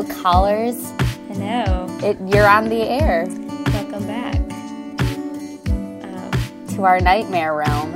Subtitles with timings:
[0.00, 0.90] Hello, callers.
[1.28, 1.86] Hello.
[2.02, 3.26] It, you're on the air
[3.66, 4.36] Welcome back.
[6.02, 6.30] Um,
[6.68, 7.92] to our nightmare realm.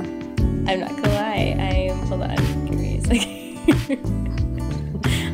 [0.69, 1.55] I'm not gonna lie.
[1.57, 1.97] I am.
[2.05, 2.35] Hold on.
[2.67, 3.57] Give me a second.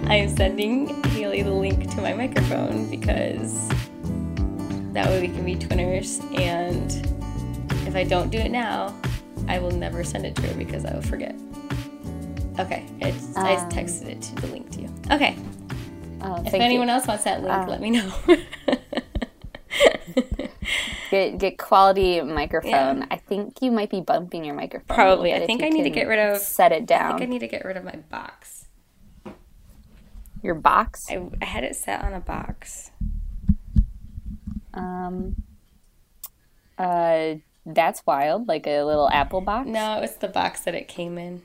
[0.09, 3.67] I am sending Haley the link to my microphone because
[4.93, 6.21] that way we can be twinners.
[6.35, 6.89] And
[7.85, 8.95] if I don't do it now,
[9.49, 11.35] I will never send it to her because I will forget.
[12.59, 12.85] Okay.
[13.01, 13.69] It's, I Um.
[13.69, 14.89] texted it to the link to you.
[15.11, 15.35] Okay.
[16.23, 16.93] Oh, If anyone you.
[16.93, 17.65] else wants that link, Uh.
[17.67, 18.11] let me know.
[21.09, 22.99] Get, get quality microphone.
[22.99, 23.05] Yeah.
[23.11, 24.95] I think you might be bumping your microphone.
[24.95, 25.33] Probably.
[25.33, 27.21] I think I need to get rid of- Set it I think down.
[27.21, 28.67] I need to get rid of my box.
[30.41, 31.07] your box.
[31.11, 32.91] I, I had it set on a box.
[34.73, 35.43] Um.
[36.77, 38.47] Uh, that's wild.
[38.47, 39.67] Like a little Apple box.
[39.67, 41.41] No, it's the box that it came in.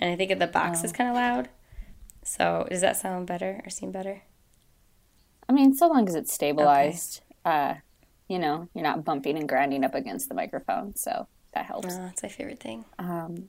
[0.00, 0.84] And I think the box Oh.
[0.86, 1.48] is kind of loud.
[2.28, 4.20] So, does that sound better or seem better?
[5.48, 7.22] I mean, so long as it's stabilized.
[7.42, 7.76] Uh,
[8.28, 11.94] you know, you're not bumping and grinding up against the microphone, so that helps.
[11.94, 12.84] Oh, that's my favorite thing.
[12.98, 13.48] Um,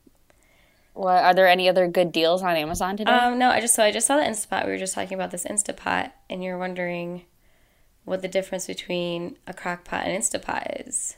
[0.93, 3.11] well, are there any other good deals on Amazon today?
[3.11, 4.65] Um, no, I just so I just saw the Instapot.
[4.65, 7.23] We were just talking about this Instapot, and you're wondering
[8.05, 11.17] what the difference between a crock pot and Instapot is.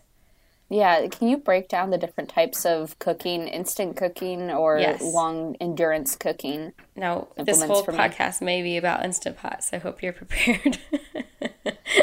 [0.73, 5.01] Yeah, can you break down the different types of cooking, instant cooking or Yes.
[5.01, 6.71] long endurance cooking?
[6.95, 7.97] Now, this whole for me.
[7.97, 10.79] podcast may be about Instapot, so I hope you're prepared.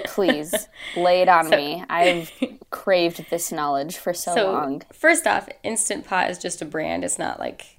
[0.05, 1.85] Please lay it on So- me.
[1.89, 2.31] I've
[2.71, 4.83] craved this knowledge for so, So long.
[4.93, 7.05] first off, Instant Pot is just a brand.
[7.05, 7.79] It's not like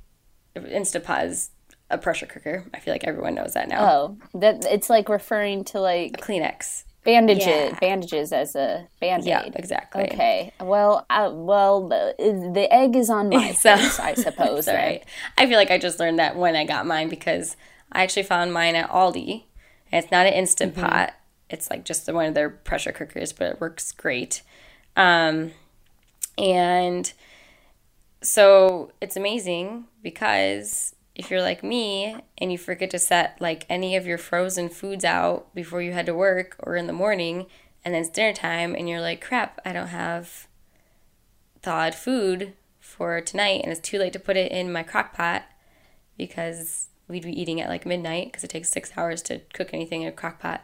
[0.56, 1.52] Instant Pot is
[1.92, 2.66] a pressure cooker.
[2.74, 3.90] I feel like everyone knows that now.
[4.34, 6.84] Oh, that it's like referring to like Kleenex.
[7.12, 7.78] Bandages, Yeah.
[7.80, 10.04] bandages as a band Yeah, exactly.
[10.04, 10.54] Okay.
[10.60, 12.14] Well, uh, well, the,
[12.54, 14.68] the egg is on my So- face, I suppose.
[14.68, 15.04] Right.
[15.38, 17.56] I feel like I just learned that when I got mine because
[17.92, 19.44] I actually found mine at Aldi.
[19.92, 20.86] And it's not an Instant Mm-hmm.
[20.86, 21.14] Pot.
[21.50, 24.44] It's like just one of their pressure cookers, but it works great.
[24.96, 25.52] Um,
[26.38, 27.12] and
[28.22, 33.96] so it's amazing because if you're like me and you forget to set like any
[33.96, 37.46] of your frozen foods out before you head to work or in the morning
[37.84, 40.48] and then it's dinner time and you're like crap i don't have
[41.62, 45.44] thawed food for tonight and it's too late to put it in my crock pot
[46.18, 50.02] because we'd be eating at like midnight because it takes six hours to cook anything
[50.02, 50.64] in a crock pot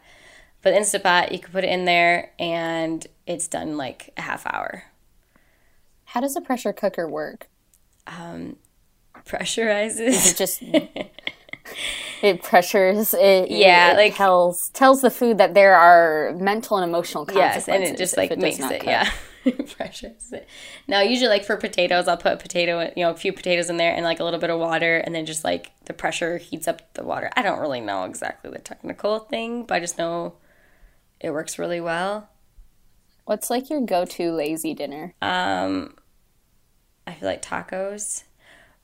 [0.65, 4.85] but Instapot, you can put it in there and it's done like a half hour.
[6.05, 7.49] How does a pressure cooker work?
[8.07, 8.55] Um,
[9.25, 10.31] Pressurizes.
[10.31, 10.61] It just
[12.21, 13.49] it pressures it.
[13.51, 17.83] Yeah, it like- tells tells the food that there are mental and emotional Yes, and
[17.83, 18.85] it just like does makes it, cook.
[18.85, 19.09] yeah.
[19.77, 20.47] Pressures it.
[20.87, 23.77] Now, usually, like for potatoes, I'll put a potato, you know, a few potatoes in
[23.77, 26.67] there and like a little bit of water, and then just like the pressure heats
[26.67, 27.29] up the water.
[27.35, 30.33] I don't really know exactly the technical thing, but I just know
[31.19, 32.29] it works really well.
[33.25, 35.13] What's like your go to lazy dinner?
[35.21, 35.95] Um,
[37.05, 38.23] I feel like tacos,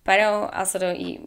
[0.03, 1.21] but I don't also don't eat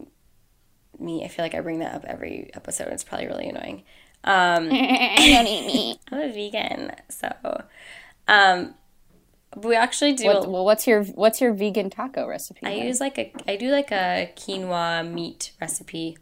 [0.99, 1.25] meat.
[1.25, 2.89] I feel like I bring that up every episode.
[2.89, 3.85] It's probably really annoying.
[4.25, 5.99] Um, I don't eat meat.
[6.12, 7.65] I'm a vegan, so
[8.29, 8.75] um,
[9.57, 10.27] we actually do.
[10.27, 12.67] What, well, what's your what's your vegan taco recipe?
[12.67, 12.87] I then?
[12.87, 16.19] use like a I do like a quinoa meat recipe,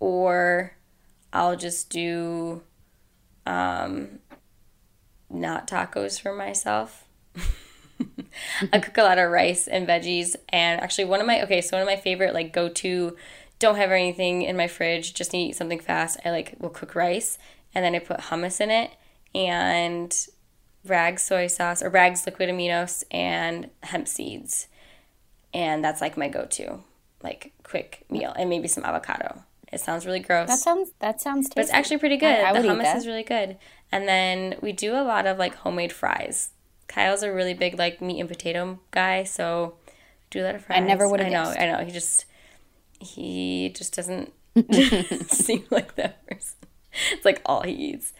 [0.00, 0.76] or
[1.32, 2.62] I'll just do
[3.46, 4.20] um,
[5.30, 7.04] not tacos for myself.
[8.72, 11.76] I cook a lot of rice and veggies, and actually one of my okay, so
[11.76, 13.16] one of my favorite like go to,
[13.58, 16.18] don't have anything in my fridge, just need to eat something fast.
[16.24, 17.38] I like will cook rice,
[17.74, 18.90] and then I put hummus in it,
[19.34, 20.14] and
[20.84, 24.68] Bragg's soy sauce or Bragg's liquid aminos and hemp seeds.
[25.52, 26.80] And that's like my go-to
[27.22, 29.42] like quick meal and maybe some avocado.
[29.72, 30.48] It sounds really gross.
[30.48, 31.54] That sounds that sounds tasty.
[31.56, 32.40] but it's actually pretty good.
[32.40, 33.58] I, I the hummus is really good.
[33.90, 36.50] And then we do a lot of like homemade fries
[36.88, 39.74] kyle's a really big like meat and potato guy so
[40.30, 41.60] do of fries never would've i know guessed.
[41.60, 42.24] i know he just
[43.00, 44.32] he just doesn't
[45.30, 46.56] seem like that person
[47.12, 48.12] it's like all he eats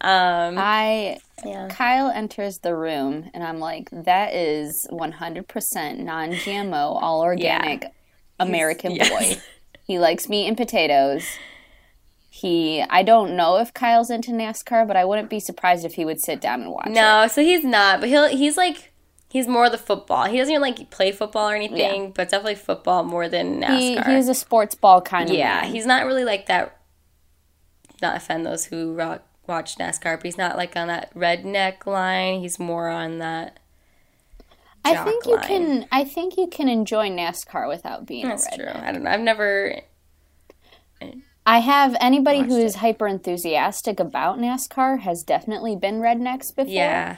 [0.00, 7.22] um I yeah Kyle enters the room and I'm like, that is 100% non-GMO, all
[7.22, 7.86] organic
[8.38, 9.08] American yes.
[9.08, 9.40] boy.
[9.86, 11.26] He likes meat and potatoes.
[12.36, 16.04] He, I don't know if Kyle's into NASCAR, but I wouldn't be surprised if he
[16.04, 16.88] would sit down and watch.
[16.88, 16.90] it.
[16.92, 18.92] No, so he's not, but he'll he's like
[19.30, 20.24] he's more the football.
[20.26, 24.16] He doesn't even like play football or anything, but definitely football more than He, NASCAR.
[24.16, 25.72] he's a sports ball kind of yeah, man.
[25.72, 26.76] he's not really like that.
[28.02, 32.40] Not offend those who rock, watch NASCAR, but he's not like on that redneck line.
[32.40, 33.60] He's more on that.
[34.84, 35.46] I think you line.
[35.46, 35.86] can.
[35.92, 38.64] I think you can enjoy NASCAR without being That's a true.
[38.66, 38.82] redneck.
[38.82, 39.10] I don't know.
[39.10, 39.76] I've never.
[41.46, 46.72] I have anybody who is hyper enthusiastic about NASCAR has definitely been rednecks before.
[46.72, 47.16] Yeah.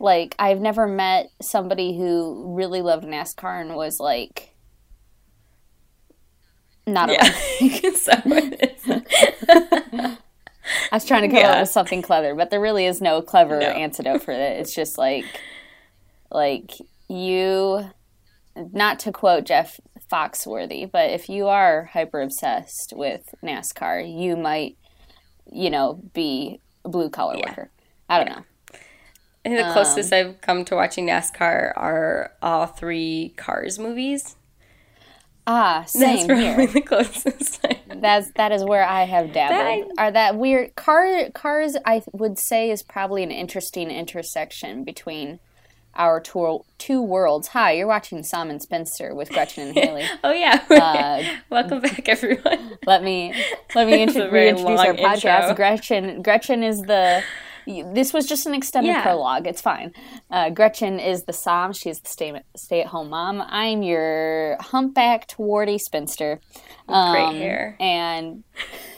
[0.00, 4.54] Like I've never met somebody who really loved NASCAR and was like
[6.86, 7.24] not a Yeah.
[7.28, 7.94] redneck.
[7.96, 10.18] so it is.
[10.92, 11.52] I was trying to come Yeah.
[11.52, 13.66] up with something clever, but there really is no clever No.
[13.68, 14.60] antidote for it.
[14.60, 15.24] It's just like
[16.30, 16.72] like
[17.08, 17.90] you
[18.72, 24.76] not to quote Jeff Foxworthy, but if you are hyper obsessed with NASCAR, you might,
[25.50, 27.50] you know, be a blue collar Yeah.
[27.50, 27.70] worker.
[28.08, 28.44] I don't know.
[29.44, 34.36] I think the closest I've come to watching NASCAR are all three Cars movies.
[35.46, 36.66] Ah, That's same probably here.
[36.66, 37.66] the closest.
[37.88, 39.90] That's that is where I have dabbled.
[39.96, 41.76] That- Are that weird car cars?
[41.86, 45.40] I would say is probably an interesting intersection between
[45.98, 47.48] our two, two worlds.
[47.48, 50.04] Hi, you're watching SAHM and Spinster with Gretchen and Haley.
[50.24, 50.64] oh yeah.
[50.70, 52.78] Uh, Welcome back, everyone.
[52.86, 53.34] let me
[53.74, 55.42] let me intro- reintroduce our podcast.
[55.42, 55.54] intro.
[55.54, 57.22] Gretchen Gretchen is the.
[57.66, 59.02] This was just an extended Yeah.
[59.02, 59.46] prologue.
[59.46, 59.92] It's fine.
[60.30, 61.74] Uh, Gretchen is the SAHM.
[61.74, 63.42] She's the stay stay at home mom.
[63.46, 66.40] I'm your humpbacked, warty spinster.
[66.88, 67.76] Um, hair.
[67.78, 68.42] and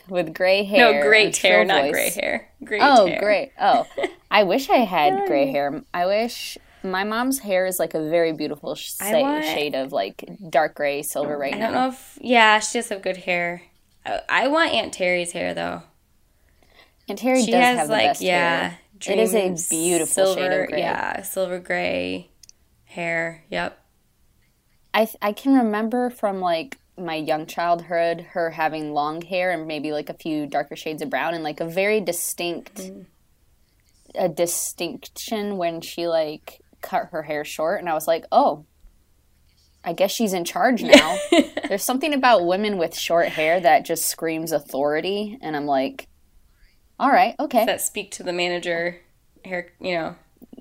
[0.08, 0.92] with gray hair.
[0.92, 1.90] No, great hair, not voice.
[1.90, 2.48] gray hair.
[2.62, 3.18] Great Oh, hair.
[3.20, 3.52] great.
[3.60, 3.86] Oh,
[4.30, 5.82] I wish I had gray hair.
[5.92, 10.24] I wish my mom's hair is like a very beautiful sh- want- shade of like
[10.48, 11.64] dark gray, silver right I now.
[11.66, 13.62] don't know if yeah, she does have good hair.
[14.06, 15.82] I, I want Aunt Terry's hair though.
[17.08, 18.78] Aunt Terry She does has have the like best yeah, hair.
[19.08, 20.78] It is a dream beautiful shade silver, of gray.
[20.80, 22.30] Yeah, silver gray
[22.84, 23.44] hair.
[23.50, 23.78] Yep.
[24.92, 29.66] I th- I can remember from like my young childhood her having long hair and
[29.66, 33.06] maybe like a few darker shades of brown and like a very distinct Mm.
[34.16, 38.64] a distinction when she like cut her hair short and I was like, "Oh,
[39.84, 41.18] I guess she's in charge now."
[41.68, 46.08] There's something about women with short hair that just screams authority and I'm like,
[46.98, 49.00] "All right, okay." that speak to the manager
[49.44, 49.72] hair.
[49.80, 50.14] You know,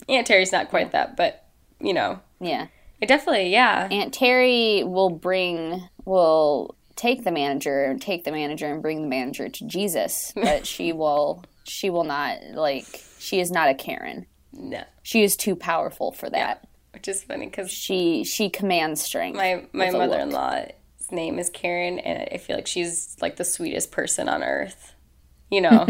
[0.07, 1.45] Aunt Terry's not quite that, but
[1.81, 2.68] you know, Yeah.
[3.01, 3.88] it definitely yeah.
[3.92, 9.07] Aunt Terry will bring will take the manager and take the manager and bring the
[9.07, 12.86] manager to Jesus, but she will she will not like
[13.19, 14.25] she is not a Karen.
[14.51, 16.67] No, She is too powerful for that.
[16.93, 19.35] which is funny because She she commands strength.
[19.37, 20.09] my my with a look.
[20.09, 20.71] mother in law's
[21.11, 24.93] name is Karen, and I feel like she's like the sweetest person on earth.
[25.51, 25.85] You know,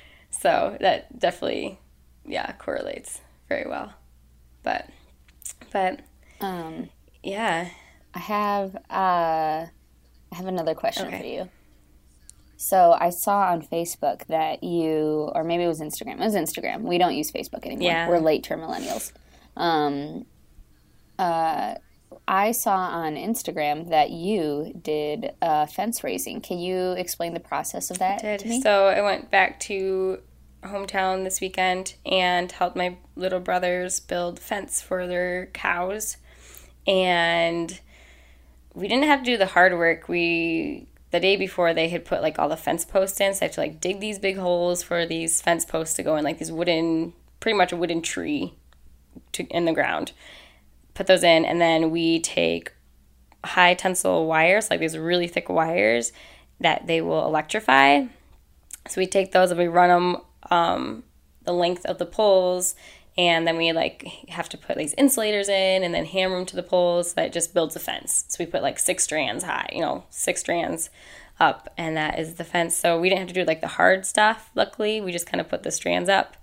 [0.30, 1.78] so that definitely
[2.26, 3.92] yeah correlates very well.
[4.62, 4.88] But
[5.72, 6.00] but
[6.40, 6.88] Um,
[7.22, 7.68] yeah,
[8.14, 11.18] I have uh, I have another question Okay.
[11.20, 11.50] for you.
[12.62, 16.12] So I saw on Facebook that you, or maybe it was Instagram.
[16.12, 16.82] It was Instagram.
[16.82, 17.82] We don't use Facebook anymore.
[17.82, 18.08] Yeah.
[18.08, 19.10] We're late term millennials.
[19.56, 20.26] Um,
[21.18, 21.74] uh,
[22.28, 26.40] I saw on Instagram that you did uh, fence raising.
[26.40, 28.58] Can you explain the process of that to me?
[28.58, 30.20] did so I went back to
[30.62, 36.16] hometown this weekend and helped my little brothers build fence for their cows
[36.86, 37.80] and
[38.72, 42.22] we didn't have to do the hard work we the day before they had put
[42.22, 44.82] like all the fence posts in so i had to like dig these big holes
[44.82, 47.12] for these fence posts to go in like these wooden
[47.42, 48.54] pretty much a wooden tree
[49.32, 50.12] to in the ground.
[50.94, 52.72] Put those in and then we take
[53.44, 56.12] high tensile wires like these really thick wires
[56.60, 58.04] that they will electrify.
[58.88, 61.02] So we take those and we run them um,
[61.44, 62.74] the length of the poles,
[63.16, 66.56] and then we like have to put these insulators in and then hammer them to
[66.56, 68.24] the poles so that just builds a fence.
[68.28, 70.90] So we put like six strands high, you know, six strands
[71.38, 72.76] up, and that is the fence.
[72.76, 74.50] So we didn't have to do like the hard stuff.
[74.54, 76.36] Luckily, we just kind of put the strands up.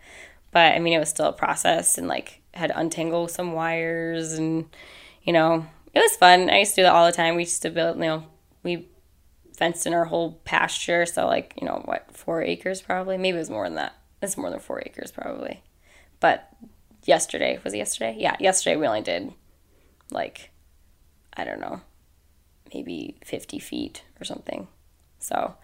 [0.51, 4.33] But I mean, it was still a process, and like had to untangle some wires,
[4.33, 4.65] and
[5.23, 6.49] you know, it was fun.
[6.49, 7.35] I used to do that all the time.
[7.35, 8.25] We used to build, you know,
[8.63, 8.87] we
[9.55, 11.05] fenced in our whole pasture.
[11.05, 13.17] So like, you know, what, four acres probably?
[13.17, 13.95] Maybe it was more than that.
[14.21, 15.61] It's more than four acres probably.
[16.19, 16.49] But
[17.03, 18.15] yesterday, was it yesterday?
[18.17, 19.33] Yeah, yesterday we only did
[20.11, 20.51] like,
[21.35, 21.81] I don't know,
[22.73, 24.67] maybe 50 feet or something.
[25.19, 25.55] So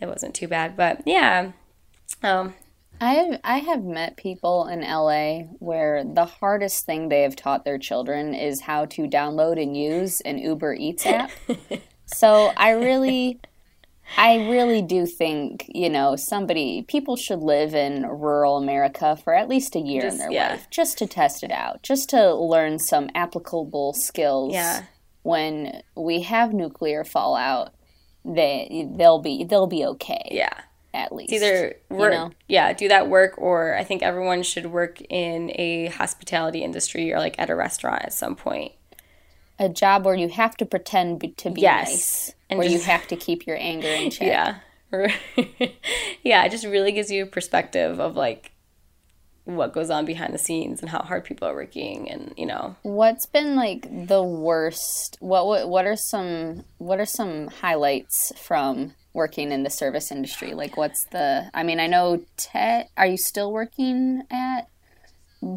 [0.00, 0.76] it wasn't too bad.
[0.76, 1.52] But yeah,
[2.22, 2.54] um,
[3.00, 7.64] I have, I have met people in LA where the hardest thing they have taught
[7.64, 11.30] their children is how to download and use an Uber Eats app.
[12.06, 13.40] so I really
[14.16, 19.48] I really do think, you know, somebody people should live in rural America for at
[19.48, 20.50] least a year in their yeah.
[20.50, 24.84] life just to test it out, just to learn some applicable skills yeah.
[25.22, 27.72] when we have nuclear fallout.
[28.24, 30.52] They they'll be they'll be okay Yeah.
[30.92, 31.32] at least.
[31.32, 32.32] It's either work, know?
[32.48, 37.18] yeah, do that work, or I think everyone should work in a hospitality industry or
[37.18, 38.72] like at a restaurant at some point.
[39.60, 41.88] A job where you have to pretend be, to be Yes.
[41.88, 44.26] nice, And where you have to keep your anger in check.
[44.26, 44.56] Yeah,
[46.22, 48.50] yeah, it just really gives you a perspective of like
[49.44, 52.76] what goes on behind the scenes and how hard people are working and you know
[52.82, 58.94] what's been like the worst what what, what are some what are some highlights from
[59.12, 63.16] working in the service industry like what's the i mean i know Ted, are you
[63.16, 64.68] still working at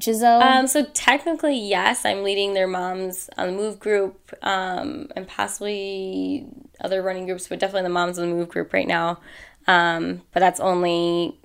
[0.01, 0.41] Giselle?
[0.41, 6.47] Um, so technically, yes, I'm leading their moms on the move group, um, and possibly
[6.79, 9.19] other running groups, but definitely the moms on the move group right now.
[9.67, 11.37] Um, but that's only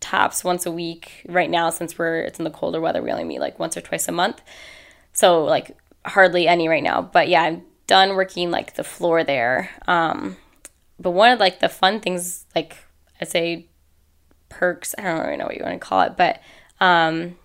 [0.00, 3.02] tops once a week right now since we're it's in the colder weather.
[3.02, 4.42] We only meet like once or twice a month,
[5.12, 7.02] so like hardly any right now.
[7.02, 9.70] But yeah, I'm done working like the floor there.
[9.86, 10.36] Um,
[10.98, 12.76] but one of like the fun things, like
[13.20, 13.66] I say,
[14.48, 14.94] perks.
[14.98, 16.40] I don't really know what you want to call it, but
[16.80, 17.36] um,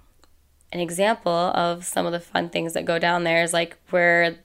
[0.75, 4.35] an example of some of the fun things that go down there is like where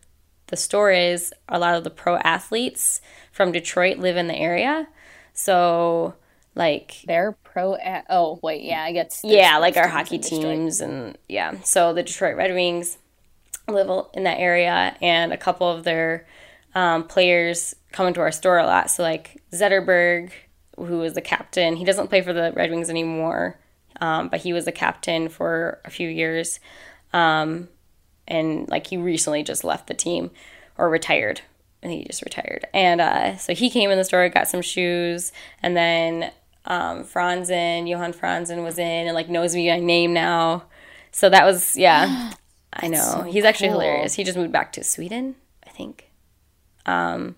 [0.46, 1.34] the store is.
[1.48, 3.00] A lot of the pro athletes
[3.32, 4.86] from Detroit live in the area,
[5.32, 6.14] so
[6.54, 7.74] like they're pro.
[7.74, 11.60] A- oh wait, yeah, I get yeah, like our hockey teams and yeah.
[11.64, 12.98] So the Detroit Red Wings
[13.66, 16.28] live in that area, and a couple of their
[16.76, 18.88] um, players come into our store a lot.
[18.88, 20.30] So like Zetterberg,
[20.76, 23.59] who is the captain, he doesn't play for the Red Wings anymore
[24.00, 26.60] um, but he was a captain for a few years.
[27.12, 27.68] Um,
[28.26, 30.30] and like he recently just left the team
[30.78, 31.42] or retired.
[31.82, 32.66] And he just retired.
[32.74, 36.30] And uh, so he came in the store, got some shoes, and then
[36.66, 40.64] um, Franzen, Johan Franzen was in and like knows me by name now.
[41.10, 42.32] So that was, yeah,
[42.72, 42.98] I know.
[42.98, 43.80] So He's actually cool.
[43.80, 44.14] hilarious.
[44.14, 46.10] He just moved back to Sweden, I think.
[46.86, 47.36] Um,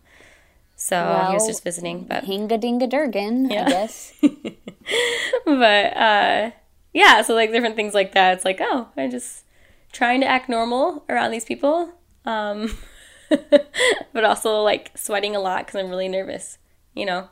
[0.82, 3.66] so well, he was just visiting, but hinga dinga durgan, yeah.
[3.66, 4.12] I guess.
[5.44, 6.50] but uh,
[6.92, 8.34] yeah, so like different things like that.
[8.34, 9.44] It's like, oh, I'm just
[9.92, 11.92] trying to act normal around these people,
[12.24, 12.76] um,
[13.28, 16.58] but also like sweating a lot because I'm really nervous.
[16.94, 17.28] You know.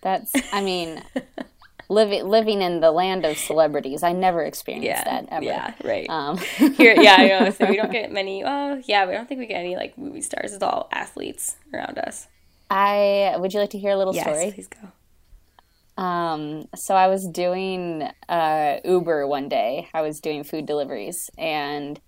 [0.00, 0.32] That's.
[0.52, 1.04] I mean.
[1.88, 4.02] living living in the land of celebrities.
[4.02, 5.44] I never experienced yeah, that ever.
[5.44, 6.08] Yeah, right.
[6.08, 6.38] Um.
[6.56, 7.50] Here, yeah, I know.
[7.50, 8.44] So we don't get many.
[8.44, 10.52] Oh, yeah, we don't think we get any like movie stars.
[10.52, 12.28] It's all athletes around us.
[12.70, 14.52] I would you like to hear a little yes, story?
[14.52, 16.02] Please go.
[16.02, 19.88] Um, so I was doing uh, Uber one day.
[19.94, 22.00] I was doing food deliveries, and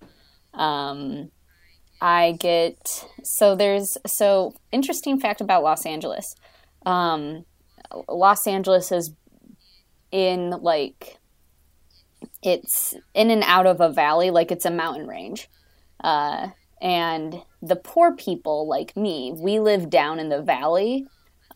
[0.55, 1.31] um,
[2.01, 6.35] I get so there's so interesting fact about Los Angeles.
[6.85, 7.45] Um,
[8.09, 9.13] Los Angeles is
[10.11, 11.19] in like
[12.43, 15.49] it's in and out of a valley, like it's a mountain range.
[16.03, 16.49] Uh,
[16.81, 21.07] and the poor people like me, we live down in the valley.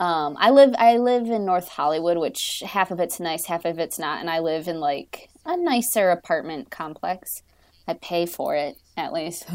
[0.01, 3.79] Um, I live I live in North Hollywood, which half of it's nice, half of
[3.79, 7.43] it's not, and I live in like a nicer apartment complex.
[7.87, 9.47] I pay for it at least.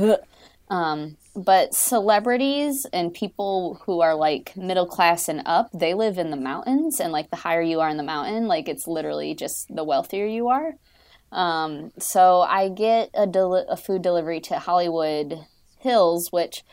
[0.70, 6.30] um, but celebrities and people who are like middle class and up, they live in
[6.30, 9.74] the mountains, and like the higher you are in the mountain, like it's literally just
[9.74, 10.74] the wealthier you are.
[11.32, 15.46] Um, so I get a, deli- a food delivery to Hollywood
[15.80, 16.64] Hills, which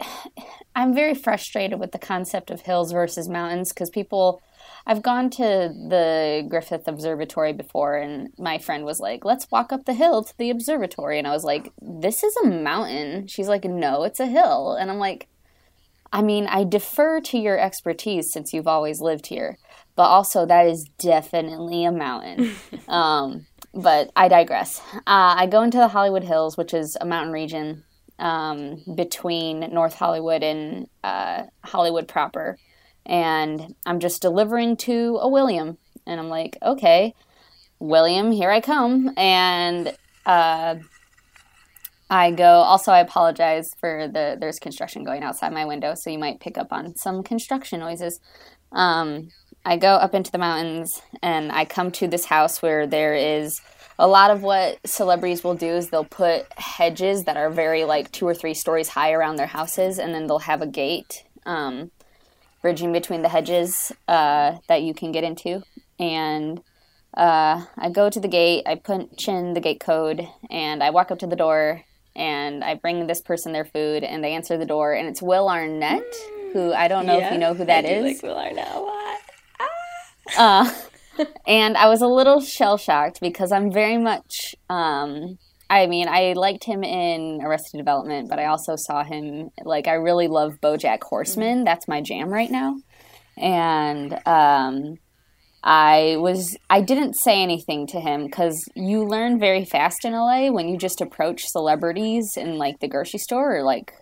[0.76, 4.42] I'm very frustrated with the concept of hills versus mountains because people.
[4.90, 9.84] I've gone to the Griffith Observatory before, and my friend was like, Let's walk up
[9.84, 11.16] the hill to the observatory.
[11.16, 13.28] And I was like, This is a mountain.
[13.28, 14.72] She's like, No, it's a hill.
[14.72, 15.28] And I'm like,
[16.12, 19.58] I mean, I defer to your expertise since you've always lived here,
[19.94, 22.50] but also that is definitely a mountain.
[22.88, 24.80] um, but I digress.
[24.96, 27.84] Uh, I go into the Hollywood Hills, which is a mountain region
[28.18, 32.58] um, between North Hollywood and uh, Hollywood proper.
[33.10, 35.76] And I'm just delivering to a William.
[36.06, 37.14] And I'm like, okay,
[37.80, 39.12] William, here I come.
[39.16, 40.76] And uh,
[42.08, 46.18] I go, also, I apologize for the, there's construction going outside my window, so you
[46.18, 48.20] might pick up on some construction noises.
[48.72, 49.30] Um,
[49.64, 53.60] I go up into the mountains and I come to this house where there is
[53.98, 58.10] a lot of what celebrities will do is they'll put hedges that are very like
[58.12, 61.90] two or three stories high around their houses, and then they'll have a gate um,
[62.62, 65.62] bridging between the hedges uh, that you can get into.
[65.98, 66.60] And
[67.16, 71.10] uh, I go to the gate, I punch in the gate code, and I walk
[71.10, 71.82] up to the door,
[72.14, 75.48] and I bring this person their food, and they answer the door, and it's Will
[75.48, 76.04] Arnett,
[76.52, 78.04] who I don't know yeah, if you know who that I is.
[78.04, 79.18] Like Will Arnett a lot.
[80.36, 80.86] Ah.
[81.18, 84.54] Uh, and I was a little shell shocked because I'm very much.
[84.68, 85.38] Um,
[85.70, 89.94] I mean, I liked him in Arrested Development, but I also saw him like I
[89.94, 91.58] really love BoJack Horseman.
[91.58, 91.64] Mm-hmm.
[91.64, 92.74] That's my jam right now,
[93.38, 94.96] and um,
[95.62, 100.50] I was I didn't say anything to him because you learn very fast in LA
[100.50, 103.92] when you just approach celebrities in like the grocery store or like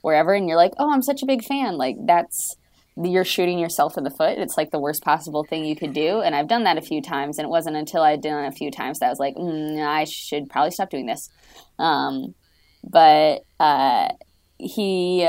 [0.00, 1.76] wherever, and you're like, oh, I'm such a big fan.
[1.76, 2.56] Like that's
[2.96, 4.38] you're shooting yourself in the foot.
[4.38, 6.20] It's like the worst possible thing you could do.
[6.20, 8.52] And I've done that a few times, and it wasn't until I did it a
[8.52, 11.30] few times that I was like, mm, I should probably stop doing this.
[11.78, 12.34] Um,
[12.84, 14.08] but uh,
[14.58, 15.28] he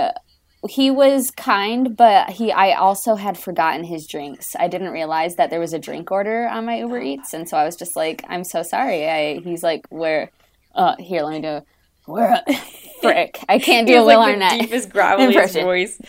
[0.69, 4.55] he was kind, but he I also had forgotten his drinks.
[4.59, 7.57] I didn't realize that there was a drink order on my Uber Eats, and so
[7.57, 10.31] I was just like, "I'm so sorry." I he's like, "Where?
[10.75, 11.61] Uh, here, let me do.
[12.05, 12.41] Where?
[13.01, 15.99] Frick, I can't do a Will like Arnett the deepest, groveliest voice.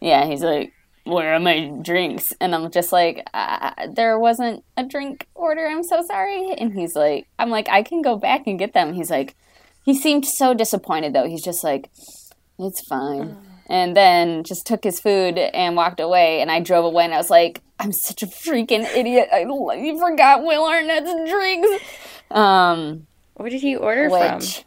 [0.00, 0.72] Yeah, he's like,
[1.04, 5.66] "Where are my drinks?" And I'm just like, uh, "There wasn't a drink order.
[5.66, 8.94] I'm so sorry." And he's like, "I'm like, I can go back and get them."
[8.94, 9.36] He's like,
[9.84, 11.26] he seemed so disappointed though.
[11.26, 11.90] He's just like,
[12.58, 13.36] "It's fine."
[13.68, 16.40] and then just took his food and walked away.
[16.40, 19.28] And I drove away, and I was like, I'm such a freaking idiot.
[19.32, 21.84] I forgot Will Arnett's drinks.
[22.30, 24.64] Um, Where did he order which, from?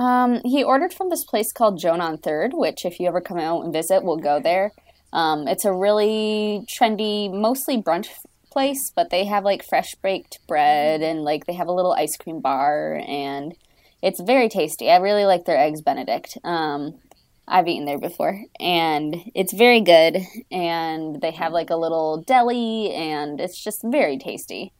[0.00, 3.36] Um, he ordered from this place called Joan on Third, which if you ever come
[3.36, 4.72] out and visit, we'll go there.
[5.12, 8.08] Um, it's a really trendy, mostly brunch
[8.50, 12.16] place, but they have like fresh baked bread and like they have a little ice
[12.16, 13.54] cream bar and
[14.02, 14.90] it's very tasty.
[14.90, 16.38] I really like their eggs Benedict.
[16.44, 16.94] Um,
[17.46, 20.16] I've eaten there before, and it's very good.
[20.50, 24.72] And they have like a little deli, and it's just very tasty.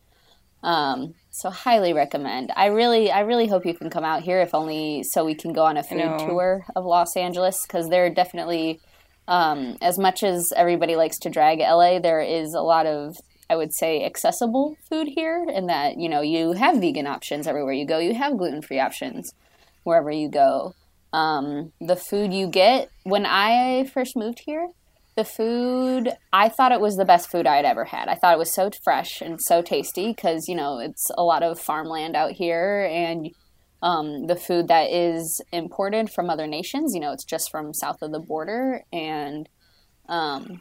[0.63, 2.53] Um, so highly recommend.
[2.57, 5.53] I really, I really hope you can come out here, if only so we can
[5.53, 8.81] go on a food tour of Los Angeles, because they're definitely,
[9.29, 13.17] um, as much as everybody likes to drag LA, there is a lot of
[13.51, 17.73] I would say accessible food here, in that you know you have vegan options everywhere
[17.73, 19.35] you go, you have gluten free options
[19.83, 20.75] wherever you go.
[21.13, 24.69] Um, the food you get when I first moved here,
[25.17, 28.09] the food I thought it was the best food I'd ever had.
[28.09, 31.43] I thought it was so fresh and so tasty because you know it's a lot
[31.43, 33.31] of farmland out here, and
[33.83, 38.03] um, the food that is imported from other nations, you know, it's just from south
[38.03, 39.49] of the border, and
[40.09, 40.61] um,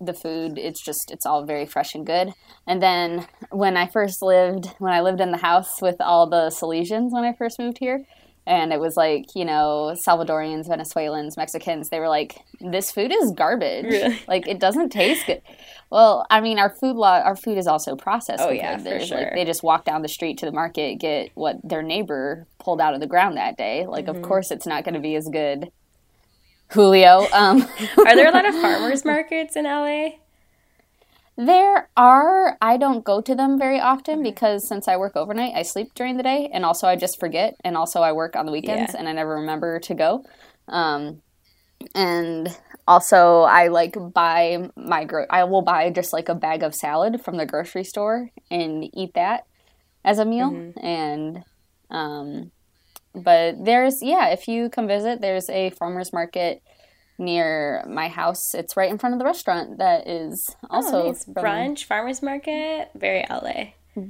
[0.00, 2.32] the food it's just it's all very fresh and good.
[2.66, 6.50] And then when I first lived, when I lived in the house with all the
[6.50, 8.04] Salesians when I first moved here
[8.48, 13.30] and it was like you know salvadorians venezuelans mexicans they were like this food is
[13.32, 14.18] garbage really?
[14.28, 15.42] like it doesn't taste good
[15.90, 19.18] well i mean our food law our food is also processed oh yeah for sure.
[19.18, 22.80] Like, they just walk down the street to the market get what their neighbor pulled
[22.80, 24.16] out of the ground that day like mm-hmm.
[24.16, 25.70] of course it's not going to be as good
[26.72, 27.62] julio um,
[27.98, 30.08] are there a lot of farmers markets in la
[31.38, 32.58] there are.
[32.60, 36.16] I don't go to them very often because since I work overnight, I sleep during
[36.16, 38.98] the day, and also I just forget, and also I work on the weekends, yeah.
[38.98, 40.24] and I never remember to go.
[40.66, 41.22] Um,
[41.94, 42.48] and
[42.88, 47.22] also, I like buy my gro- I will buy just like a bag of salad
[47.22, 49.46] from the grocery store and eat that
[50.04, 50.50] as a meal.
[50.50, 50.84] Mm-hmm.
[50.84, 51.44] And
[51.88, 52.50] um,
[53.14, 56.62] but there's yeah, if you come visit, there's a farmers market
[57.18, 58.54] near my house.
[58.54, 61.24] It's right in front of the restaurant that is oh, also oh, nice.
[61.24, 62.90] brunch farmers market.
[62.94, 63.72] Very LA.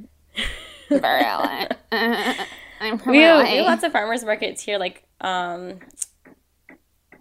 [0.88, 1.66] Very LA.
[2.80, 3.38] I'm from we LA.
[3.38, 4.78] Have, we have lots of farmers markets here.
[4.78, 5.80] Like um,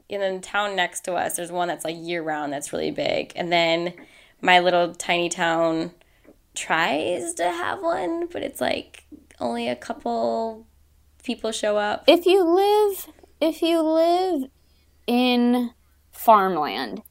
[0.10, 2.54] in the town next to us, there's one that's like year round.
[2.54, 3.34] That's really big.
[3.36, 3.94] And then
[4.42, 5.92] my little tiny town
[6.56, 9.06] tries to have one, but it's like
[9.40, 10.66] only a couple
[11.24, 12.04] people show up.
[12.08, 14.50] If you live if you live
[15.06, 15.72] in
[16.18, 17.02] farmland.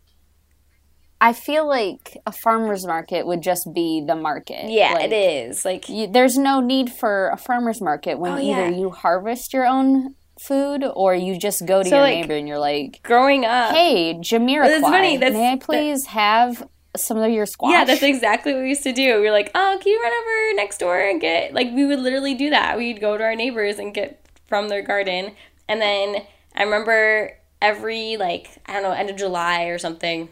[1.21, 4.71] I feel like a farmer's market would just be the market.
[4.71, 5.65] Yeah, like, it is.
[5.65, 8.77] Like you, there's no need for a farmer's market when oh, either yeah.
[8.77, 12.47] you harvest your own food or you just go to so, your like, neighbor and
[12.47, 15.17] you're like, growing up, hey, Jamiroquai, funny.
[15.17, 17.73] That's, may I please that, have some of your squash?
[17.73, 19.17] Yeah, that's exactly what we used to do.
[19.17, 22.01] We were like, oh, can you run over next door and get like we would
[22.01, 22.77] literally do that.
[22.77, 25.33] We'd go to our neighbors and get from their garden,
[25.67, 30.29] and then I remember every like I don't know end of July or something,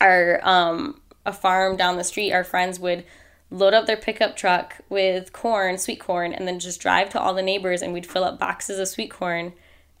[0.00, 3.04] our um a farm down the street, our friends would
[3.50, 7.34] load up their pickup truck with corn, sweet corn, and then just drive to all
[7.34, 9.52] the neighbors and we'd fill up boxes of sweet corn.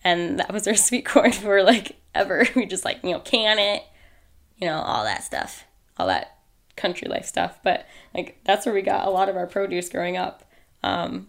[0.02, 2.46] And that was our sweet corn for like ever.
[2.54, 3.82] We just like, you know, can it,
[4.58, 5.64] you know, all that stuff,
[5.96, 6.38] all that
[6.76, 7.58] country life stuff.
[7.62, 10.44] But like, that's where we got a lot of our produce growing up.
[10.82, 11.28] Um,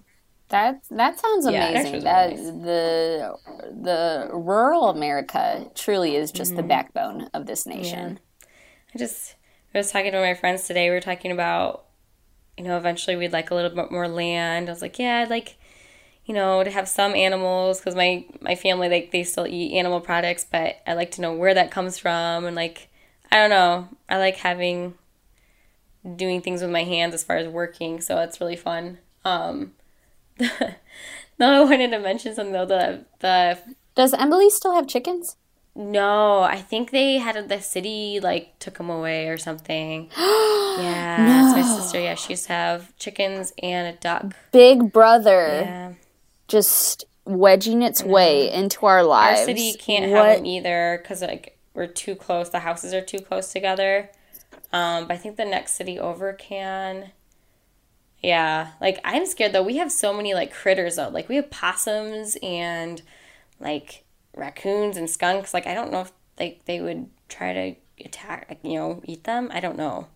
[0.50, 1.96] that that sounds amazing.
[1.96, 3.36] Yeah, that the
[3.82, 6.58] the rural America truly is just mm-hmm.
[6.58, 8.20] the backbone of this nation.
[8.42, 8.48] Yeah.
[8.94, 9.36] I just
[9.74, 10.90] I was talking to my friends today.
[10.90, 11.86] We were talking about
[12.58, 14.70] you know eventually we'd like a little bit more land.
[14.70, 15.58] I was like, yeah, I'd like
[16.26, 20.00] you know to have some animals because my my family like they still eat animal
[20.00, 22.90] products, but I like to know where that comes from and like
[23.32, 23.90] I don't know.
[24.08, 24.94] I like having
[26.16, 29.00] doing things with my hands as far as working, so it's really fun.
[29.24, 29.74] Um,
[30.40, 30.48] no,
[31.40, 32.66] I wanted to mention something though.
[32.66, 33.58] The the
[33.96, 35.38] does Emily still have chickens?
[35.78, 40.10] No, I think they had the city like took them away or something.
[40.18, 42.00] yeah, it's my sister.
[42.00, 44.34] Yeah, she used to have chickens and a duck.
[44.52, 45.94] Big Brother Yeah,
[46.48, 49.42] just wedging its way into our lives.
[49.42, 52.50] our city can't What- have them either because like we're too close.
[52.50, 54.10] The houses are too close together.
[54.72, 57.12] Um, but I think the next city over can.
[58.26, 59.64] Yeah, like I'm scared though.
[59.64, 61.10] We have so many like critters though.
[61.10, 63.02] Like we have possums and
[63.60, 65.54] like raccoons and skunks.
[65.54, 69.50] Like I don't know if like they would try to attack, you know, eat them.
[69.54, 70.08] I don't know.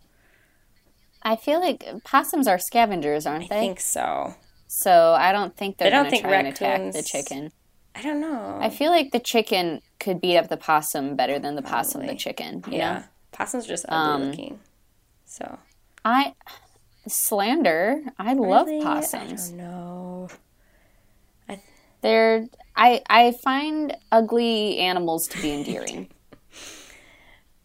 [1.21, 3.57] I feel like possums are scavengers, aren't I they?
[3.57, 4.35] I think so.
[4.67, 7.51] so I don't think they're going to think try and attack the chicken.
[7.95, 8.57] I don't know.
[8.61, 12.15] I feel like the chicken could beat up the possum better than the possum the
[12.15, 12.63] chicken.
[12.67, 13.03] You yeah, know?
[13.31, 14.59] possums are just ugly Um, looking.
[15.25, 15.59] So
[16.05, 16.33] I
[17.09, 18.01] slander.
[18.17, 19.47] I love possums.
[19.47, 20.29] I don't know.
[22.01, 26.09] They're I I find ugly animals to be endearing.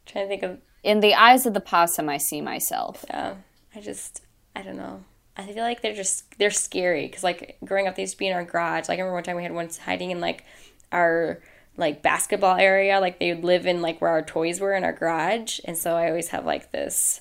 [0.07, 3.05] trying to think of In the eyes of the possum, I see myself.
[3.09, 3.35] Yeah,
[3.75, 4.23] I just,
[4.57, 5.05] I don't know.
[5.37, 8.29] I feel like they're just, they're scary because like growing up, they used to be
[8.29, 8.89] in our garage.
[8.89, 10.45] Like I remember one time we had one hiding in like
[10.93, 11.41] our
[11.77, 13.01] like basketball area.
[13.01, 15.97] Like they would live in like where our toys were in our garage, and so
[15.97, 17.21] I always have like this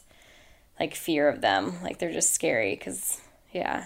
[0.79, 1.81] like fear of them.
[1.83, 3.21] Like they're just scary because
[3.53, 3.85] yeah,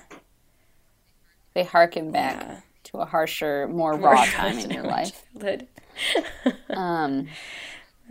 [1.54, 2.62] They harken back Yeah.
[2.86, 5.23] to a harsher, more raw time in your life.
[6.69, 7.28] Um,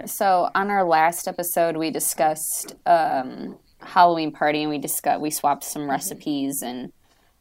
[0.06, 5.64] so on our last episode, we discussed um, Halloween party, and we discussed we swapped
[5.64, 5.72] Mm-hmm.
[5.72, 6.92] some recipes and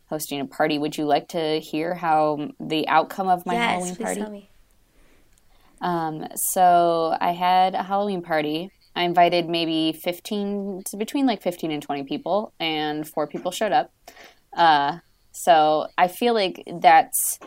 [0.10, 0.78] hosting a party.
[0.80, 4.22] Would you like to hear how the outcome of my yes, Halloween party?
[4.22, 4.52] tell me.
[5.82, 8.72] Um, so I had a Halloween party.
[8.96, 13.72] I invited maybe 15, to between like 15 and 20 people, and four people showed
[13.72, 13.92] up.
[14.56, 15.00] Uh,
[15.32, 17.40] so I feel like that's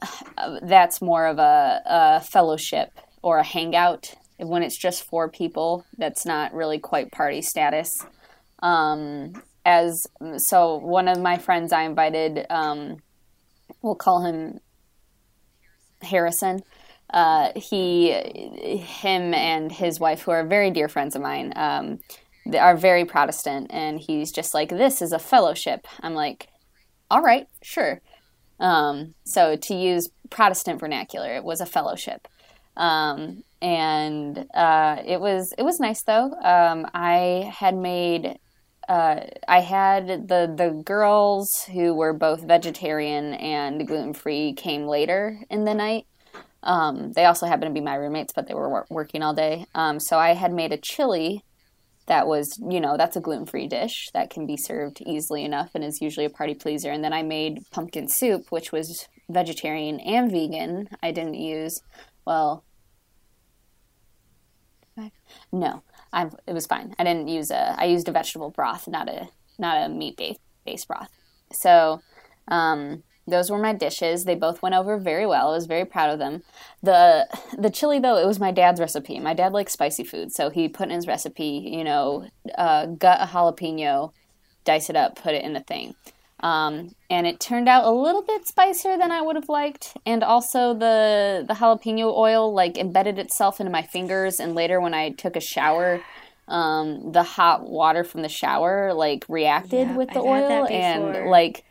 [0.62, 2.90] that's more of a, a fellowship
[3.22, 4.14] or a hangout.
[4.38, 8.06] When it's just four people, that's not really quite party status.
[8.62, 9.34] Um,
[9.66, 10.06] as
[10.38, 12.98] so, one of my friends I invited, um,
[13.82, 14.60] we'll call him
[16.00, 16.62] Harrison
[17.12, 21.98] uh, he, him, and his wife, who are very dear friends of mine, um,
[22.46, 26.48] they are very Protestant, and he's just like, "This is a fellowship." I'm like,
[27.10, 28.00] "All right, sure."
[28.58, 32.28] Um, so to use Protestant vernacular, it was a fellowship,
[32.76, 36.32] um, and uh, it was it was nice though.
[36.42, 38.38] Um, I had made.
[38.88, 45.40] Uh, I had the the girls who were both vegetarian and gluten free came later
[45.48, 46.06] in the night,
[46.62, 49.66] um, they also happened to be my roommates, but they were wor- working all day.
[49.74, 51.44] Um, so I had made a chili
[52.06, 55.70] that was, you know, that's a gluten free dish that can be served easily enough
[55.74, 56.90] and is usually a party pleaser.
[56.90, 60.88] And then I made pumpkin soup, which was vegetarian and vegan.
[61.02, 61.80] I didn't use,
[62.26, 62.64] well,
[65.52, 66.94] no, I, it was fine.
[66.98, 70.20] I didn't use a, I used a vegetable broth, not a, not a meat
[70.66, 71.08] based, broth.
[71.52, 72.02] So,
[72.48, 74.24] um, those were my dishes.
[74.24, 75.50] They both went over very well.
[75.50, 76.42] I was very proud of them.
[76.82, 79.18] The the chili though, it was my dad's recipe.
[79.20, 83.20] My dad likes spicy food, so he put in his recipe, you know, uh, gut
[83.20, 84.12] a jalapeno,
[84.64, 85.94] dice it up, put it in the thing.
[86.42, 89.96] Um, and it turned out a little bit spicier than I would have liked.
[90.06, 94.40] And also the the jalapeno oil like embedded itself into my fingers.
[94.40, 96.00] And later when I took a shower,
[96.48, 101.30] um, the hot water from the shower like reacted Yeah, with the I've oil and
[101.30, 101.64] like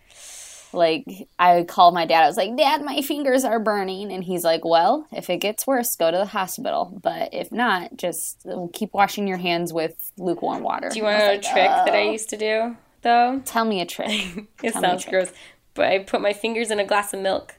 [0.74, 1.06] like
[1.38, 2.24] I called my dad.
[2.24, 5.66] I was like, "Dad, my fingers are burning," and he's like, "Well, if it gets
[5.66, 7.00] worse, go to the hospital.
[7.02, 11.20] But if not, just uh, keep washing your hands with lukewarm water." Do you want
[11.20, 12.12] to know a trick that I oh.
[12.12, 13.42] used to do though?
[13.46, 14.48] Tell me a trick.
[14.64, 15.32] It Tell sounds gross,
[15.74, 17.56] but I put my fingers in a glass of milk.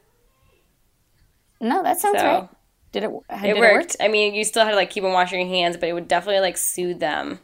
[1.60, 2.48] No, that sounds So- right.
[2.92, 3.12] Did it?
[3.12, 3.24] Work?
[3.30, 3.96] It did worked.
[4.00, 6.08] I mean, you still had to like keep on washing your hands, but it would
[6.08, 7.38] definitely like soothe them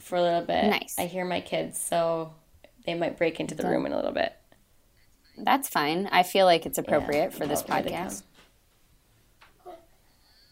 [0.00, 0.64] for a little bit.
[0.64, 0.96] Nice.
[0.98, 2.32] I hear my kids, so
[2.86, 4.32] they might break into the room in a little bit.
[5.38, 6.08] That's fine.
[6.10, 8.22] I feel like it's appropriate for this here they podcast.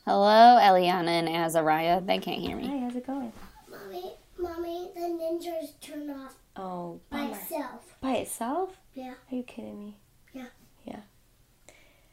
[0.05, 2.03] Hello, Eliana and Azariah.
[2.03, 2.67] They can't hear me.
[2.67, 3.33] Hi, how's it going?
[3.71, 7.37] Mommy, mommy, the ninjas turned off Oh, by bummer.
[7.37, 7.97] itself.
[8.03, 8.77] By itself?
[8.93, 9.15] Yeah.
[9.31, 9.97] Are you kidding me?
[10.35, 10.47] Yeah.
[10.85, 11.01] Yeah.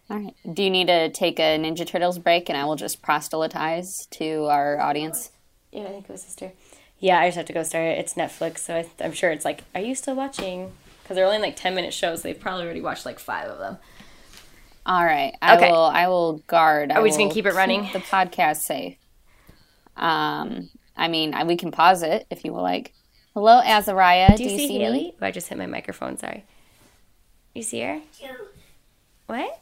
[0.10, 0.34] All right.
[0.54, 4.46] Do you need to take a Ninja Turtles break, and I will just proselytize to
[4.46, 5.32] our audience?
[5.72, 6.54] Yeah, I think it was sister.
[7.02, 7.98] Yeah, I just have to go start it.
[8.00, 10.72] It's Netflix, so I, I'm sure it's like, are you still watching?
[11.02, 12.22] Because they're only like 10 minute shows.
[12.22, 13.78] They've probably already watched like five of them.
[14.86, 15.36] All right.
[15.42, 15.72] I Okay.
[15.72, 15.84] will.
[15.84, 16.92] I will guard.
[16.92, 17.82] Are we just gonna keep it running?
[17.92, 18.96] The podcast safe.
[19.98, 20.70] Um.
[20.98, 22.94] I mean, I, we can pause it if you would like.
[23.34, 24.36] Hello, Azariah.
[24.38, 24.80] Do you, see, me?
[24.80, 25.16] Haley?
[25.22, 26.18] Oh, I just hit my microphone.
[26.18, 26.46] Sorry.
[27.56, 28.00] You see her?
[28.20, 28.34] Yeah.
[29.28, 29.62] What?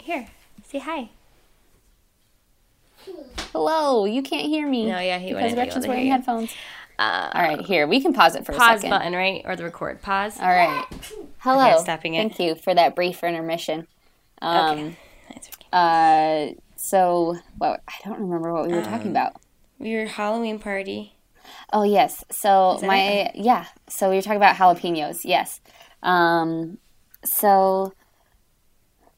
[0.00, 0.26] Here.
[0.68, 1.10] Say hi.
[3.52, 4.86] Hello, you can't hear me.
[4.86, 6.52] No, yeah, he because be Gretchen's to wearing headphones.
[6.98, 8.90] Uh, All right, here we can pause it for a pause second.
[8.90, 9.42] button, right?
[9.44, 10.02] Or the record.
[10.02, 10.38] Pause.
[10.40, 10.84] All right.
[11.38, 11.74] Hello.
[11.74, 12.18] Okay, stopping it.
[12.36, 13.86] Thank you for that brief intermission.
[14.42, 14.96] Um, okay.
[15.32, 15.66] That's okay.
[15.72, 19.34] Uh, so well, I don't remember what we were Um, talking about.
[19.78, 21.14] Your Halloween party.
[21.72, 22.24] Oh yes.
[22.30, 23.66] So my yeah.
[23.88, 25.18] So we were talking about jalapenos.
[25.24, 25.60] Yes.
[26.02, 26.78] Um,
[27.24, 27.92] so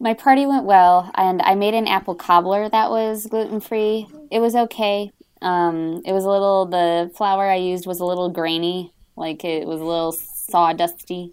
[0.00, 4.06] my party went well, and I made an apple cobbler that was gluten free.
[4.30, 5.12] It was okay.
[5.42, 6.66] Um, it was a little.
[6.66, 11.32] The flour I used was a little grainy, like it was a little sawdusty.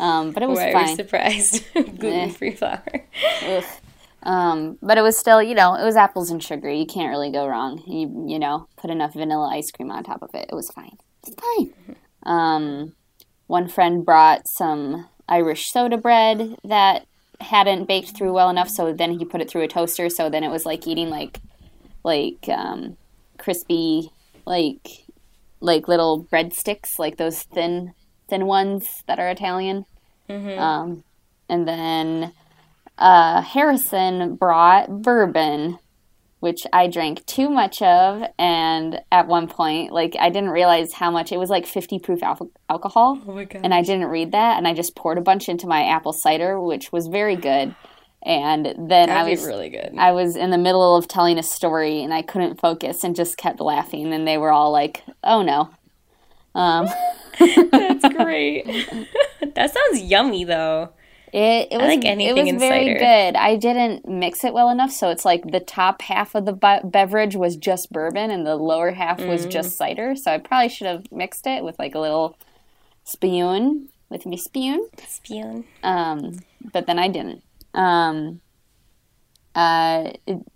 [0.00, 0.96] Um, but it was Why are you fine.
[0.96, 1.64] surprised?
[1.74, 2.82] Gluten free flour.
[4.22, 6.70] Um, but it was still, you know, it was apples and sugar.
[6.70, 7.82] You can't really go wrong.
[7.86, 10.48] You, you know, put enough vanilla ice cream on top of it.
[10.50, 10.96] It was fine.
[11.26, 11.96] It's fine.
[12.24, 12.94] Um,
[13.46, 17.06] one friend brought some Irish soda bread that
[17.40, 20.08] hadn't baked through well enough, so then he put it through a toaster.
[20.08, 21.40] So then it was like eating like,
[22.04, 22.96] like um,
[23.38, 24.10] crispy,
[24.46, 25.04] like,
[25.60, 27.94] like little breadsticks, like those thin,
[28.28, 29.86] thin ones that are Italian.
[30.58, 31.04] Um,
[31.48, 32.32] and then
[32.98, 35.78] uh, Harrison brought bourbon,
[36.44, 41.10] which I drank too much of, and at one point, like I didn't realize how
[41.10, 43.62] much it was like fifty proof al- alcohol, Oh my god.
[43.64, 46.60] and I didn't read that, and I just poured a bunch into my apple cider,
[46.60, 47.74] which was very good.
[48.26, 49.94] And then I That'd was really good.
[49.98, 53.36] I was in the middle of telling a story, and I couldn't focus, and just
[53.36, 55.70] kept laughing, and they were all like, "Oh no."
[56.54, 56.86] Um,
[57.70, 58.64] That's great.
[59.54, 60.90] that sounds yummy though.
[61.36, 62.98] It, it was like anything it was very cider.
[63.00, 63.36] good.
[63.36, 66.88] I didn't mix it well enough, so it's like the top half of the be-
[66.88, 69.28] beverage was just bourbon, and the lower half Mm.
[69.28, 70.14] was just cider.
[70.14, 72.36] So I probably should have mixed it with like a little
[73.02, 75.64] spoon with me spoon, Spion.
[75.82, 76.38] um,
[76.72, 77.42] but then I didn't.
[77.74, 78.40] Um,
[79.56, 80.12] uh,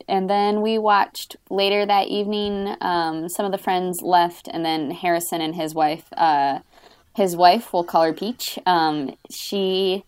[0.09, 2.77] and then we watched later that evening.
[2.81, 6.05] Um, some of the friends left, and then Harrison and his wife.
[6.17, 6.61] Uh,
[7.17, 8.59] his wife, we'll call her Peach.
[8.65, 10.05] Um, she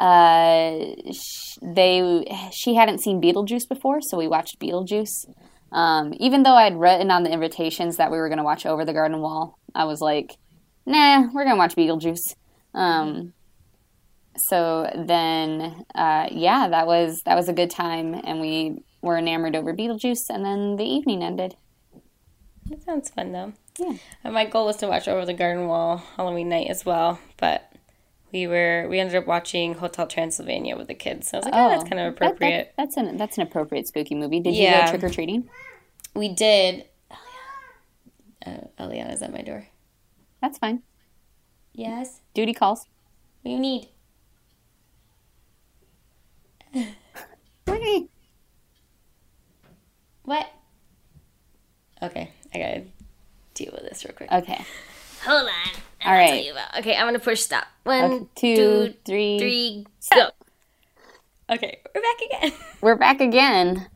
[0.00, 5.26] uh, sh- they she hadn't seen Beetlejuice before, so we watched Beetlejuice.
[5.72, 8.84] Um, even though I'd written on the invitations that we were going to watch Over
[8.84, 10.36] the Garden Wall, I was like,
[10.86, 12.34] "Nah, we're going to watch Beetlejuice."
[12.72, 13.34] Um,
[14.36, 19.54] so then, uh, yeah, that was that was a good time, and we were enamored
[19.54, 21.56] over Beetlejuice, and then the evening ended.
[22.70, 23.52] That sounds fun though.
[23.78, 23.94] Yeah.
[24.24, 27.69] And my goal was to watch Over the Garden Wall Halloween night as well, but
[28.32, 31.28] we were we ended up watching Hotel Transylvania with the kids.
[31.28, 32.74] So I was like, oh, that's kind of that- that- appropriate.
[32.76, 34.40] that's an that's an appropriate spooky movie.
[34.40, 34.84] Did you Yeah.
[34.86, 35.48] go trick or treating?
[36.14, 36.86] We did.
[38.46, 39.66] Uh, Eliana's at my door.
[40.40, 40.82] That's fine.
[41.74, 42.20] Yes.
[42.34, 42.86] Duty calls.
[43.42, 43.88] What do you need?
[47.68, 48.06] Okay.
[50.24, 50.46] What?
[52.02, 52.82] Okay, I gotta
[53.54, 54.30] deal with this real quick.
[54.32, 54.64] Okay.
[55.24, 55.80] Hold on.
[56.06, 56.50] All right.
[56.78, 57.66] Okay, I'm gonna push stop.
[57.84, 59.38] One, Okay, two, three.
[59.38, 60.28] three, go.
[61.50, 62.58] Okay, we're back again.
[62.80, 63.86] We're back again.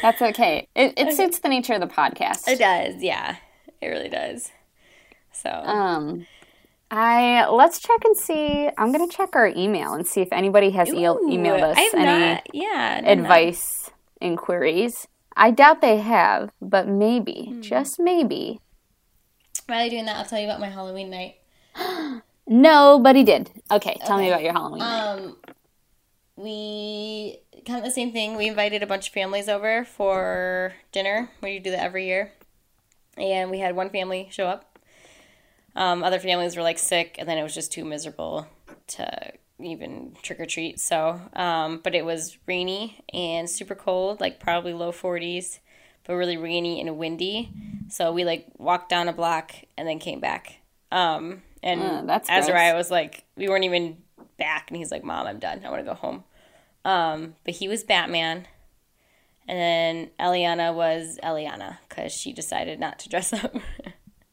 [0.00, 0.68] That's okay.
[0.76, 2.46] It, it suits the nature of the podcast.
[2.48, 3.36] It does, yeah.
[3.80, 4.50] It really does.
[5.32, 6.26] So, Um,
[6.90, 8.68] I let's check and see.
[8.78, 12.04] I'm gonna check our email and see if anybody has e- emailed us I've any
[12.34, 13.22] not, yeah, did not.
[13.24, 15.08] advice inquiries.
[15.36, 17.60] I doubt they have, but maybe, Hmm.
[17.62, 18.60] just maybe.
[19.72, 21.36] While you're doing that, I'll tell you about my Halloween night.
[22.46, 23.48] Nobody did.
[23.70, 24.80] Okay, tell me about your Halloween.
[24.80, 25.00] night.
[25.00, 25.36] Um,
[26.36, 28.36] we kind of the same thing.
[28.36, 31.30] We invited a bunch of families over for dinner.
[31.42, 32.34] We do that every year,
[33.16, 34.78] and we had one family show up.
[35.74, 38.46] Um, other families were like sick, and then it was just too miserable
[38.88, 40.80] to even trick or treat.
[40.80, 45.60] So, um, but it was rainy and super cold, like probably low forties,
[46.06, 47.48] but really rainy and windy.
[47.92, 50.56] So we like walked down a block and then came back.
[50.90, 53.98] Um, and Uh, that's Azariah was like, we weren't even
[54.38, 55.60] back, and he's like, "Mom, I'm done.
[55.64, 56.24] I want to go home."
[56.84, 58.46] Um, but he was Batman,
[59.46, 63.54] and then Eliana was Eliana because she decided not to dress up.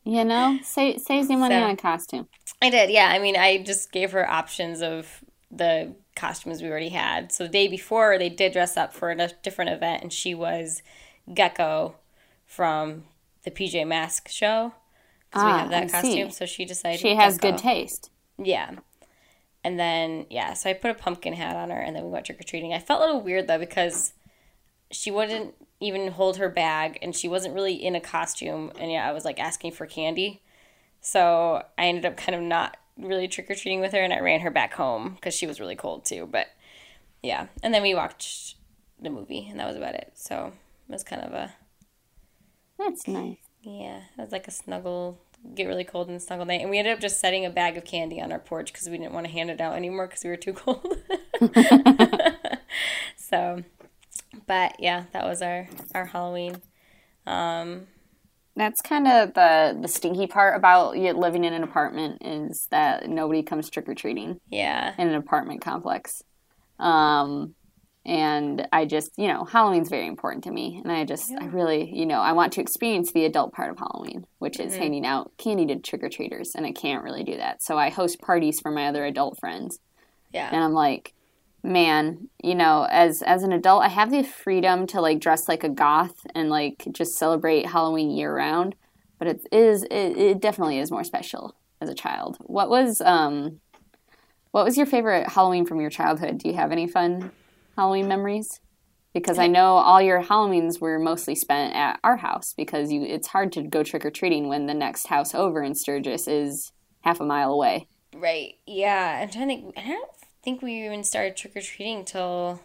[0.04, 2.28] you know, save saves you money So- on a costume.
[2.62, 3.10] I did, yeah.
[3.10, 7.32] I mean, I just gave her options of the costumes we already had.
[7.32, 10.82] So the day before, they did dress up for a different event, and she was
[11.34, 11.96] Gecko
[12.46, 13.04] from
[13.44, 14.74] the PJ Mask show.
[15.30, 15.92] Because we Ah, have that I see.
[15.92, 17.52] costume, so she decided She has Gecko.
[17.52, 18.10] good taste.
[18.38, 18.72] Yeah.
[19.64, 22.26] And then, yeah, so I put a pumpkin hat on her and then we went
[22.26, 22.74] trick or treating.
[22.74, 24.14] I felt a little weird though because
[24.92, 28.72] she wouldn't even hold her bag and she wasn't really in a costume.
[28.80, 30.42] And yeah, I was like asking for candy.
[31.02, 34.20] So I ended up kind of not really trick or treating with her and I
[34.20, 36.28] ran her back home because she was really cold too.
[36.30, 36.48] But
[37.22, 37.48] yeah.
[37.62, 38.56] And then we watched
[39.00, 40.12] the movie and that was about it.
[40.16, 40.54] So
[40.88, 41.54] it was kind of a
[42.80, 43.38] That's nice.
[43.62, 45.20] Yeah, it was like a snuggle,
[45.56, 46.62] get really cold and snuggle night.
[46.62, 48.98] And we ended up just setting a bag of candy on our porch because we
[48.98, 50.98] didn't want to hand it out anymore because we were too cold.
[53.18, 53.64] so,
[54.48, 56.62] but yeah, that was our our Halloween.
[57.28, 57.88] Um,
[58.56, 63.08] That's kind of the the stinky part about you living in an apartment is that
[63.10, 66.24] nobody comes trick or treating yeah, in an apartment complex.
[66.80, 67.56] Um,
[68.10, 71.96] and I just, you know, Halloween's very important to me, and I just, I really,
[71.96, 75.32] you know, I want to experience the adult part of Halloween, which is handing out
[75.38, 77.62] candy to trick or treaters, and I can't really do that.
[77.62, 79.78] So I host parties for my other adult friends,
[80.34, 81.14] yeah, and I'm like,
[81.62, 85.64] man, you know, as as an adult, I have the freedom to like dress like
[85.64, 88.74] a goth and like just celebrate Halloween year round,
[89.20, 92.38] but it is it, it definitely is more special as a child.
[92.40, 93.60] What was um
[94.50, 96.40] what was your favorite Halloween from your childhood?
[96.40, 97.32] Do you have any fun
[97.80, 98.60] Halloween memories?
[99.14, 103.30] Because I know all your Halloweens were mostly spent at our house because you it's
[103.30, 107.22] hard to go trick or treating when the next house over in Sturgis is half
[107.22, 107.88] a mile away.
[108.14, 108.56] right.
[108.68, 109.78] Yeah, I'm trying to think.
[109.78, 110.12] I don't
[110.44, 112.60] think we even started trick or treating till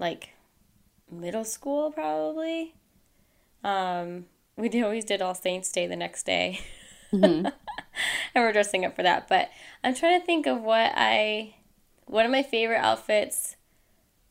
[0.00, 0.30] like
[1.08, 2.74] middle school, probably.
[3.62, 6.60] Um, we always did All Saints Day the next day.
[7.12, 7.52] and
[8.34, 9.28] we're dressing up for that.
[9.28, 9.50] But
[9.84, 11.54] I'm trying to think of what I,
[12.06, 13.54] one of my favorite outfits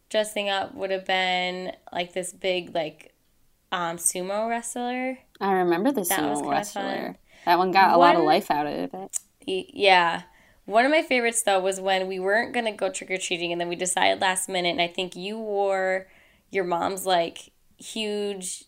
[0.09, 3.13] dressing up would have been like this big, like,
[3.71, 5.19] um, sumo wrestler.
[5.39, 6.81] I remember the was sumo wrestler.
[6.81, 7.17] fun.
[7.45, 9.17] That one got a lot of life out of it.
[9.45, 10.23] Yeah.
[10.65, 13.61] One of my favorites though was when we weren't gonna go trick or treating and
[13.61, 16.07] then we decided last minute and I think you wore
[16.49, 18.65] your mom's like huge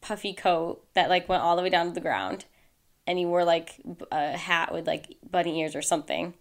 [0.00, 2.44] puffy coat that like went all the way down to the ground
[3.06, 3.80] and you wore like
[4.10, 6.34] a hat with like bunny ears or something.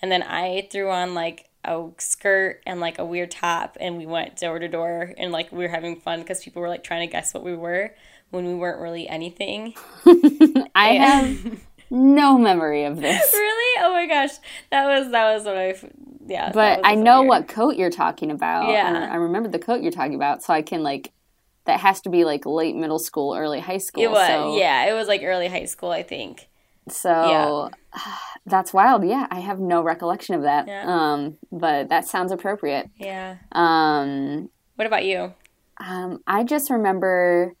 [0.00, 4.06] And then I threw on like a skirt and like a weird top and we
[4.06, 7.06] went door to door and like we were having fun because people were like trying
[7.06, 7.94] to guess what we were
[8.30, 9.74] when we weren't really anything.
[10.74, 13.32] I have no memory of this.
[13.32, 13.84] really?
[13.84, 14.32] Oh my gosh,
[14.70, 15.74] that was that was what I
[16.26, 16.50] yeah.
[16.52, 17.28] But I know weird.
[17.28, 18.68] what coat you're talking about.
[18.68, 19.08] Yeah.
[19.10, 21.12] I remember the coat you're talking about, so I can like
[21.64, 24.02] that has to be like late middle school, early high school.
[24.02, 24.26] it was.
[24.26, 26.48] so, Yeah, it was like early high school, I think.
[26.88, 27.70] So
[28.46, 29.04] that's wild.
[29.04, 30.66] Yeah, I have no recollection of that.
[30.66, 30.84] Yeah.
[30.86, 32.90] Um, but that sounds appropriate.
[32.96, 33.36] Yeah.
[33.52, 35.32] Um, What about you?
[35.78, 37.54] Um, I just remember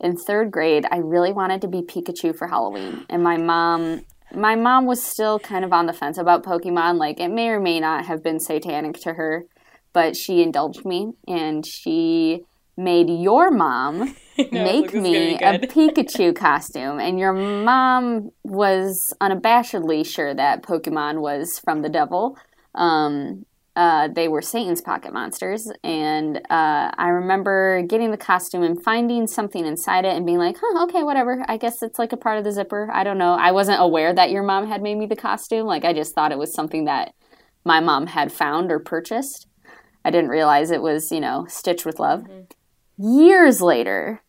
[0.00, 4.54] in third grade, I really wanted to be Pikachu for Halloween, and my mom, my
[4.54, 6.98] mom was still kind of on the fence about Pokemon.
[6.98, 9.46] Like it may or may not have been satanic to her,
[9.92, 12.44] but she indulged me, and she
[12.78, 14.16] made your mom
[14.52, 15.58] No, make me a.
[15.58, 22.38] Pikachu costume, and your mom was unabashedly sure that Pokemon was from the devil.
[22.76, 28.82] Um, uh, they were Satan's pocket monsters, and uh, I remember getting the costume and
[28.82, 31.44] finding something inside it and being like, "Huh, okay, whatever.
[31.48, 32.88] I guess it's like a part of the zipper.
[32.92, 33.34] I don't know.
[33.34, 35.66] I wasn't aware that your mom had made me the costume.
[35.66, 37.12] Like I just thought it was something that
[37.64, 39.46] my mom had found or purchased.
[40.04, 42.24] I didn't realize it was, you know, stitched with love.
[42.98, 44.22] Years later,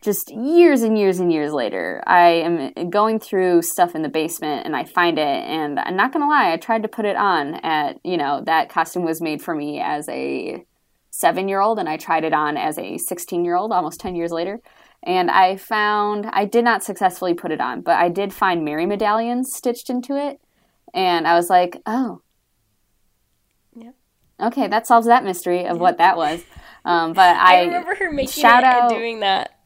[0.00, 4.66] just years and years and years later, I am going through stuff in the basement
[4.66, 5.22] and I find it.
[5.22, 8.42] And I'm not going to lie, I tried to put it on at, you know,
[8.46, 10.64] that costume was made for me as a
[11.10, 14.14] seven year old and I tried it on as a 16 year old almost 10
[14.14, 14.60] years later.
[15.02, 18.86] And I found, I did not successfully put it on, but I did find Mary
[18.86, 20.40] medallions stitched into it.
[20.92, 22.22] And I was like, oh.
[23.76, 23.94] Yep.
[24.40, 26.42] Okay, that solves that mystery of what that was.
[26.84, 29.58] Um, but I, I, remember her making shout it out- and doing that.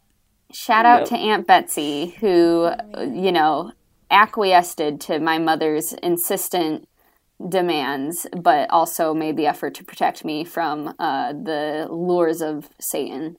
[0.52, 1.08] shout out Yep.
[1.08, 3.72] to Aunt Betsy, who, you know,
[4.10, 6.88] acquiesced to my mother's insistent
[7.48, 13.36] demands, but also made the effort to protect me from uh, the lures of Satan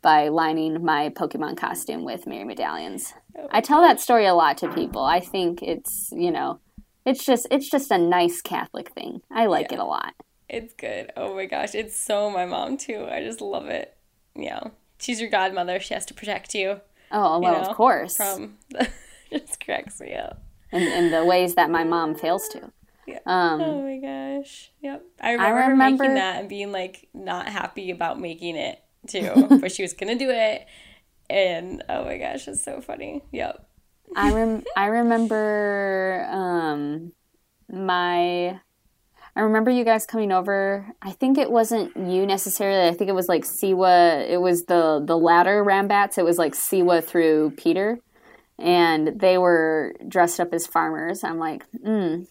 [0.00, 3.12] by lining my Pokemon costume with Mary medallions.
[3.50, 5.02] I tell that story a lot to people.
[5.04, 6.60] I think it's, you know,
[7.04, 9.22] it's just it's just a nice Catholic thing.
[9.30, 10.14] I like it a lot.
[10.52, 11.10] It's good.
[11.16, 13.08] Oh my gosh, it's so my mom too.
[13.10, 13.96] I just love it.
[14.36, 14.60] Yeah,
[15.00, 15.80] she's your godmother.
[15.80, 16.80] She has to protect you
[17.10, 18.58] Oh well, know, of course, from.
[19.30, 20.42] just cracks me up.
[20.70, 22.70] in, in the ways that my mom fails to.
[23.06, 23.18] Yeah.
[23.26, 24.70] Um, oh my gosh.
[24.80, 25.02] Yep.
[25.20, 28.78] I remember, her remember- making that and being like not happy about making it
[29.08, 30.66] too, but she was gonna do it.
[31.30, 33.22] And oh my gosh, it's so funny.
[33.32, 33.66] Yep.
[34.14, 37.12] I rem- I remember um
[37.70, 38.60] my
[39.34, 40.86] I remember you guys coming over.
[41.00, 42.88] I think it wasn't you necessarily.
[42.88, 44.28] I think it was like Siwa.
[44.28, 46.18] It was the the latter Rambadts.
[46.18, 47.98] It was like Siwa through Peter,
[48.58, 51.24] and they were dressed up as farmers.
[51.24, 52.26] I'm like, mm,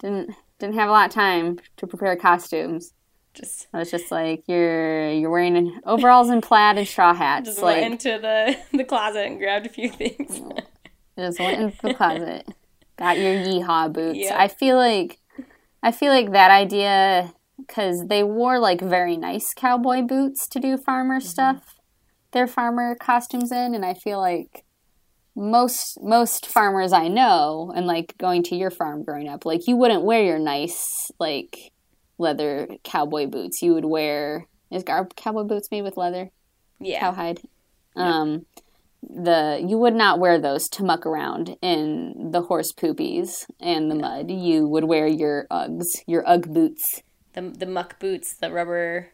[0.00, 2.92] didn't didn't have a lot of time to prepare costumes.
[3.32, 7.48] Just I was just like, you're you're wearing overalls and plaid and straw hats.
[7.48, 10.42] just like went into the the closet and grabbed a few things.
[11.18, 12.46] just went into the closet,
[12.98, 14.18] got your yeehaw boots.
[14.18, 14.34] Yep.
[14.38, 15.18] I feel like
[15.84, 20.78] I feel like that idea because they wore like very nice cowboy boots to do
[20.78, 21.28] farmer Mm-hmm.
[21.28, 21.76] stuff,
[22.32, 24.64] their farmer costumes in, and I feel like
[25.36, 29.76] most most farmers I know, and like going to your farm growing up, like you
[29.76, 31.70] wouldn't wear your nice like
[32.18, 33.60] leather cowboy boots.
[33.60, 36.30] You would wear is cowboy boots made with leather?
[36.80, 37.00] yeah.
[37.00, 37.40] cowhide.
[37.96, 38.46] Um,
[39.08, 43.94] the you would not wear those to muck around in the horse poopies and the
[43.94, 44.30] mud.
[44.30, 47.02] You would wear your Uggs, your Ugg boots.
[47.34, 49.10] the the muck boots, the rubber.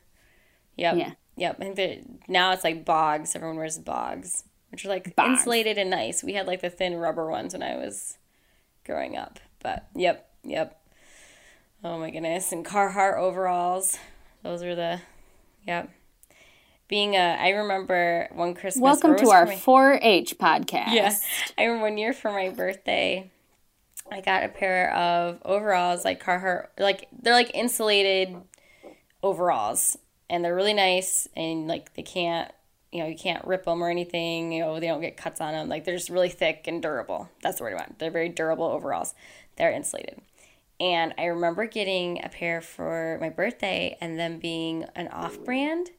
[0.76, 0.96] Yep.
[0.96, 1.12] Yeah.
[1.36, 1.56] Yep.
[1.58, 3.34] I think that now it's like bogs.
[3.34, 5.38] Everyone wears bogs, which are like Bogs.
[5.40, 6.22] insulated and nice.
[6.22, 8.18] We had like the thin rubber ones when I was
[8.84, 9.38] growing up.
[9.62, 10.80] But yep, yep.
[11.82, 12.52] Oh my goodness.
[12.52, 13.98] And Carhartt overalls.
[14.42, 15.00] Those are the
[15.66, 15.90] yep.
[16.90, 18.82] Being a, I remember one Christmas.
[18.82, 20.92] Welcome to our my- 4-H podcast.
[20.92, 21.24] Yes.
[21.56, 23.30] I remember one year for my birthday,
[24.10, 28.34] I got a pair of overalls, like Carhartt, like they're like insulated
[29.22, 29.96] overalls,
[30.28, 32.50] and they're really nice, and like they can't,
[32.90, 34.50] you know, you can't rip them or anything.
[34.50, 35.68] You know, they don't get cuts on them.
[35.68, 37.30] Like they're just really thick and durable.
[37.40, 38.00] That's the word I want.
[38.00, 39.14] They're very durable overalls.
[39.54, 40.22] They're insulated.
[40.80, 45.90] And I remember getting a pair for my birthday and them being an off brand.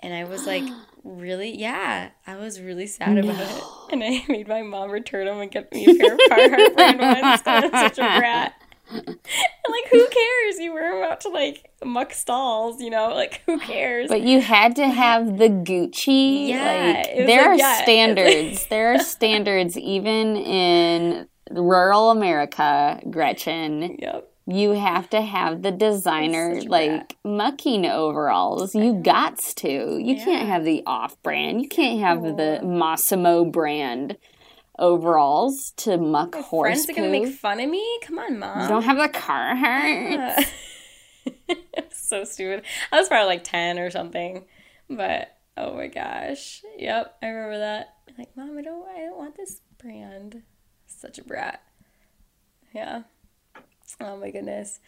[0.00, 0.64] And I was like,
[1.04, 1.56] really?
[1.56, 2.10] Yeah.
[2.26, 3.62] I was really sad about it.
[3.92, 7.00] And I made my mom return them and get me a pair of Carhartt brand
[7.00, 7.42] ones.
[7.46, 8.54] I'm such a brat.
[8.90, 10.58] Like, who cares?
[10.58, 13.14] You were about to like muck stalls, you know?
[13.14, 14.08] Like, who cares?
[14.08, 16.48] But you had to have the Gucci.
[16.48, 18.66] Yeah, like, there like, are yeah, it's like- standards.
[18.66, 23.96] there are standards even in rural America, Gretchen.
[23.98, 24.30] yep.
[24.46, 28.74] You have to have the designer a like mucking overalls.
[28.74, 29.68] You gots to.
[29.98, 30.24] You Yeah.
[30.24, 31.62] can't have the off brand.
[31.62, 34.18] You can't have the Massimo brand
[34.78, 37.98] overalls to muck horse Friends are gonna make fun of me?
[38.02, 38.60] Come on, mom.
[38.62, 40.44] you don't have the Carhartt.
[41.92, 42.64] so stupid.
[42.92, 44.44] I was probably like 10 or something.
[44.90, 46.62] But oh my gosh.
[46.76, 47.94] Yep, I remember that.
[48.18, 50.42] Like, mom, I don't I don't want this brand.
[50.86, 51.62] Such a brat.
[52.74, 53.02] Yeah.
[54.00, 54.80] Oh my goodness.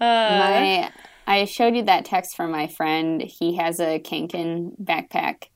[0.00, 0.90] Uh My,
[1.26, 3.22] I showed you that text from my friend.
[3.22, 5.48] He has a Kanken backpack,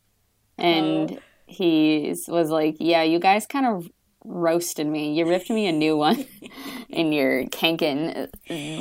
[0.59, 1.19] and Oh.
[1.47, 3.89] he was like, "Yeah, you guys kind of
[4.25, 5.15] roasted me.
[5.15, 6.25] You ripped me a new one
[6.91, 8.29] in your Kanken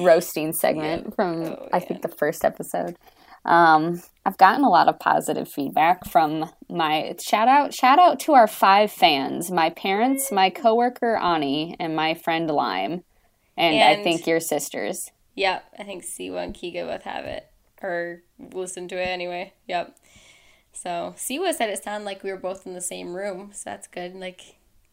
[0.04, 2.98] roasting segment from Oh, I think the first episode."
[3.46, 8.34] Um, I've gotten a lot of positive feedback from my shout out shout out to
[8.34, 13.04] our five fans, my parents, my coworker Ani, and my friend Lime,
[13.58, 15.12] and, I think your sisters.
[15.36, 17.48] Yep, I think Siwa and Kiga both have it.
[17.82, 19.54] Or listen to it anyway.
[19.68, 19.98] Yep.
[20.74, 23.88] So Siwa said it sounded like we were both in the same room, so that's
[23.88, 24.16] good.
[24.16, 24.42] Like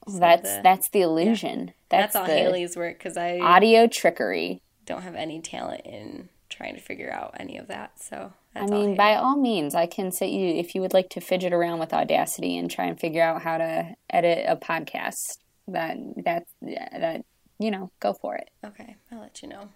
[0.08, 1.72] so That's the- that's the illusion.
[1.88, 4.60] that's, That's, all Haley's work because I audio trickery.
[4.86, 7.92] don't have any talent in trying to figure out any of that.
[8.02, 8.96] So I that's all mean, Haley.
[8.96, 11.92] by all means, I can sit you if you would like to fidget around with
[11.92, 15.38] Audacity and try and figure out how to edit a podcast.
[15.68, 17.24] That that that
[17.60, 18.50] you know, go for it.
[18.64, 19.68] Okay, I'll let you know.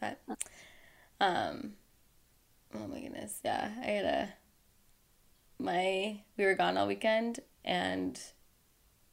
[0.00, 0.18] But
[1.20, 1.74] um
[2.74, 3.70] oh my goodness, yeah.
[3.80, 4.28] I had a
[5.58, 8.18] my we were gone all weekend and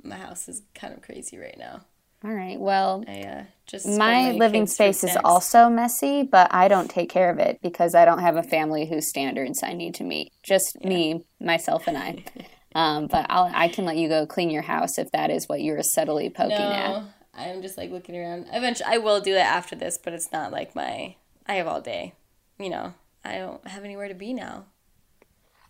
[0.01, 1.81] my house is kind of crazy right now.
[2.25, 2.57] All right.
[2.57, 7.29] Well, I uh just my living space is also messy, but I don't take care
[7.29, 10.31] of it because I don't have a family whose standards I need to meet.
[10.43, 12.23] Just me, myself, and I.
[12.75, 15.61] Um, but I'll, I can let you go clean your house if that is what
[15.61, 17.03] you're subtly poking at.
[17.33, 18.47] I'm just like looking around.
[18.51, 21.15] Eventually I will do that after this, but it's not like my
[21.47, 22.13] I have all day.
[22.59, 24.65] You know, I don't have anywhere to be now.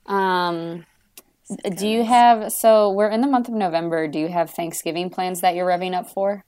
[0.06, 0.86] Um,
[1.76, 4.08] do you have so we're in the month of November?
[4.08, 6.44] Do you have Thanksgiving plans that you're revving up for?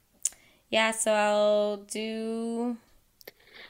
[0.70, 2.78] Yeah, so I'll do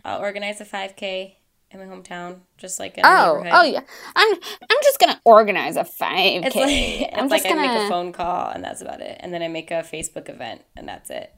[0.04, 1.36] I'll organize a 5k
[1.72, 3.82] in my hometown, just like Oh, oh yeah.
[4.16, 7.06] I'm I'm just gonna organize a five It's like k.
[7.12, 9.42] it's I'm like just I make a phone call and that's about it, and then
[9.42, 11.34] I make a Facebook event and that's it.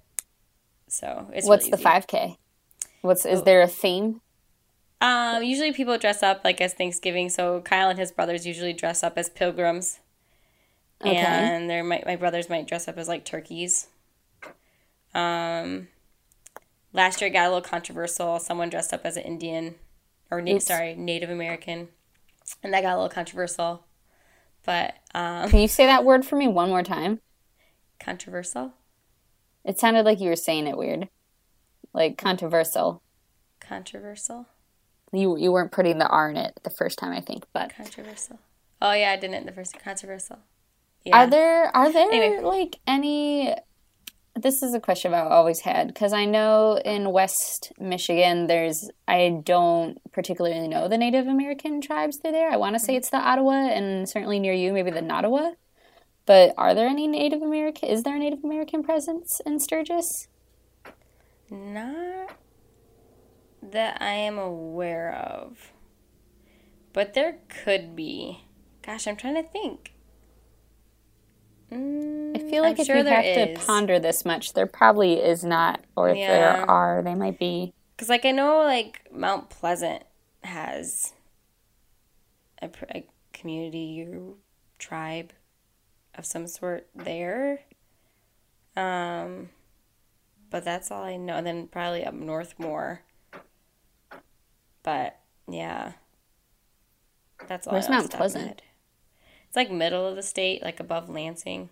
[0.88, 2.38] So it's What's really the five k?
[3.02, 4.22] What's is there a theme?
[5.00, 7.30] Um, usually people dress up like as Thanksgiving.
[7.30, 10.00] So Kyle and his brothers usually dress up as pilgrims,
[11.02, 11.16] Okay.
[11.16, 13.88] and their my, my brothers might dress up as like turkeys.
[15.14, 15.88] Um,
[16.94, 18.40] last year it got a little controversial.
[18.40, 19.76] Someone dressed up as an Indian,
[20.32, 21.88] or na- sorry, Native American,
[22.64, 23.86] and that got a little controversial.
[24.66, 27.22] But um, Can you say that word for me one more time?
[28.00, 28.74] controversial,
[29.64, 31.10] It sounded like you were saying it weird,
[31.94, 33.02] like controversial.
[33.60, 34.46] controversial.
[35.14, 37.46] You you weren't putting the R in it the first time, I think.
[37.54, 38.40] But Controversial.
[38.82, 40.40] Oh yeah, I didn't in the first controversial.
[41.06, 41.18] Yeah.
[41.24, 42.42] are there are there Anyway.
[42.44, 43.56] like any?
[44.40, 49.42] This is a question I've always had because I know in West Michigan, there's I
[49.44, 52.52] don't particularly know the Native American tribes through there.
[52.52, 52.98] I want to say mm-hmm.
[52.98, 55.54] it's the Ottawa, and certainly near you, maybe the Nottawa.
[56.28, 57.90] But are there any Native American?
[57.90, 60.28] Is there a Native American presence in Sturgis?
[61.50, 62.38] Not
[63.64, 65.72] that I am aware of.
[66.94, 68.44] But there could be.
[68.84, 69.94] Gosh, I'm trying to think.
[71.72, 73.60] Mm, I feel like I'm if sure you have is.
[73.60, 76.28] to ponder this much, there probably is not, or if Yeah.
[76.28, 77.74] there are, they might be.
[77.96, 80.04] Because, like, I know, like, Mount Pleasant
[80.44, 81.14] has
[82.62, 84.36] a, a community or
[84.80, 85.34] tribe
[86.16, 87.62] of some sort there.
[88.76, 89.50] Um,
[90.50, 91.36] but that's all I know.
[91.36, 93.02] And then probably up north more.
[94.84, 95.94] But, yeah.
[97.48, 98.62] That's all Where's I know Mount Pleasant?
[99.58, 101.70] Like middle of the state, like above Lansing.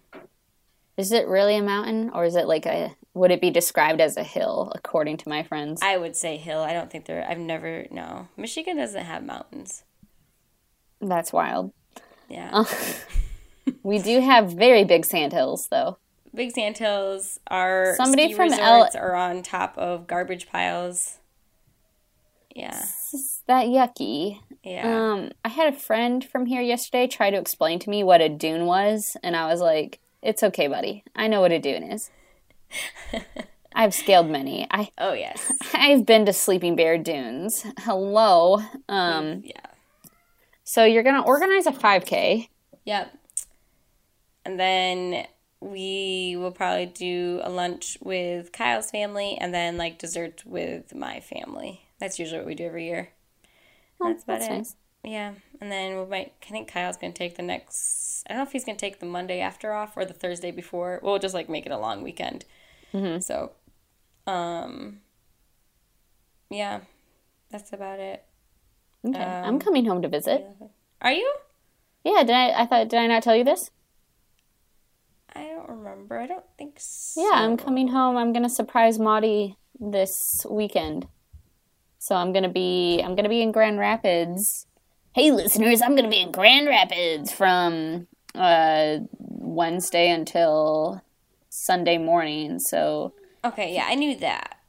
[0.97, 2.95] Is it really a mountain, or is it like a?
[3.13, 5.81] Would it be described as a hill, according to my friends?
[5.81, 6.59] I would say hill.
[6.61, 7.25] I don't think there.
[7.29, 7.85] I've never.
[7.91, 9.83] No, Michigan doesn't have mountains.
[11.01, 11.71] That's wild.
[12.29, 12.65] Yeah, uh,
[13.83, 15.97] We do have very big sandhills, though.
[16.33, 17.95] big sand hills are.
[17.97, 21.19] Somebody from L- are on top of garbage piles.
[22.55, 22.83] Yeah,
[23.13, 24.39] Is that yucky?
[24.63, 25.11] yeah.
[25.11, 28.29] Um, I had a friend from here yesterday try to explain to me what a
[28.29, 31.03] dune was, and I was like, "It's okay, buddy.
[31.15, 32.09] I know what a dune is.
[33.75, 34.65] I've scaled many.
[34.71, 35.51] I oh yes.
[35.73, 37.65] I've been to Sleeping Bear Dunes.
[37.79, 38.61] Hello.
[38.87, 39.67] Um, yeah.
[40.63, 42.47] so you're gonna organize a 5K.
[42.85, 43.17] Yep.
[44.45, 45.27] And then
[45.59, 51.19] we will probably do a lunch with Kyle's family, and then like dessert with my
[51.19, 51.81] family.
[51.99, 53.09] That's usually what we do every year.
[54.09, 54.55] That's about that's it.
[54.55, 54.75] nice.
[55.03, 56.33] Yeah, and then we might.
[56.47, 58.23] I think Kyle's gonna take the next.
[58.27, 60.99] I don't know if he's gonna take the Monday after off or the Thursday before.
[61.03, 62.45] We'll just like make it a long weekend.
[62.93, 63.19] Mm-hmm.
[63.19, 63.51] So,
[64.25, 65.01] um,
[66.49, 66.81] yeah,
[67.51, 68.23] that's about it.
[69.05, 70.45] Okay, Um, I'm coming home to visit.
[71.01, 71.35] Are you?
[72.03, 72.61] Yeah, did I?
[72.61, 73.69] I thought did I not tell you this?
[75.35, 76.17] I don't remember.
[76.17, 77.21] I don't think so.
[77.21, 78.17] Yeah, I'm coming home.
[78.17, 81.07] I'm gonna surprise Maudie this weekend.
[82.05, 84.67] So I'm gonna be I'm gonna be in Grand Rapids.
[85.15, 91.01] Hey listeners, I'm gonna be in Grand Rapids from uh Wednesday until
[91.49, 92.59] Sunday morning.
[92.59, 94.59] So Okay, yeah, I knew that.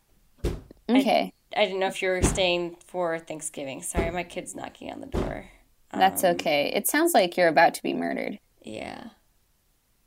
[0.88, 1.34] okay.
[1.54, 3.82] I didn't know if you were staying for Thanksgiving.
[3.82, 5.44] Sorry, my kid's knocking on the door.
[5.92, 6.72] That's Um, okay.
[6.74, 8.38] It sounds like you're about to be murdered.
[8.62, 9.08] Yeah.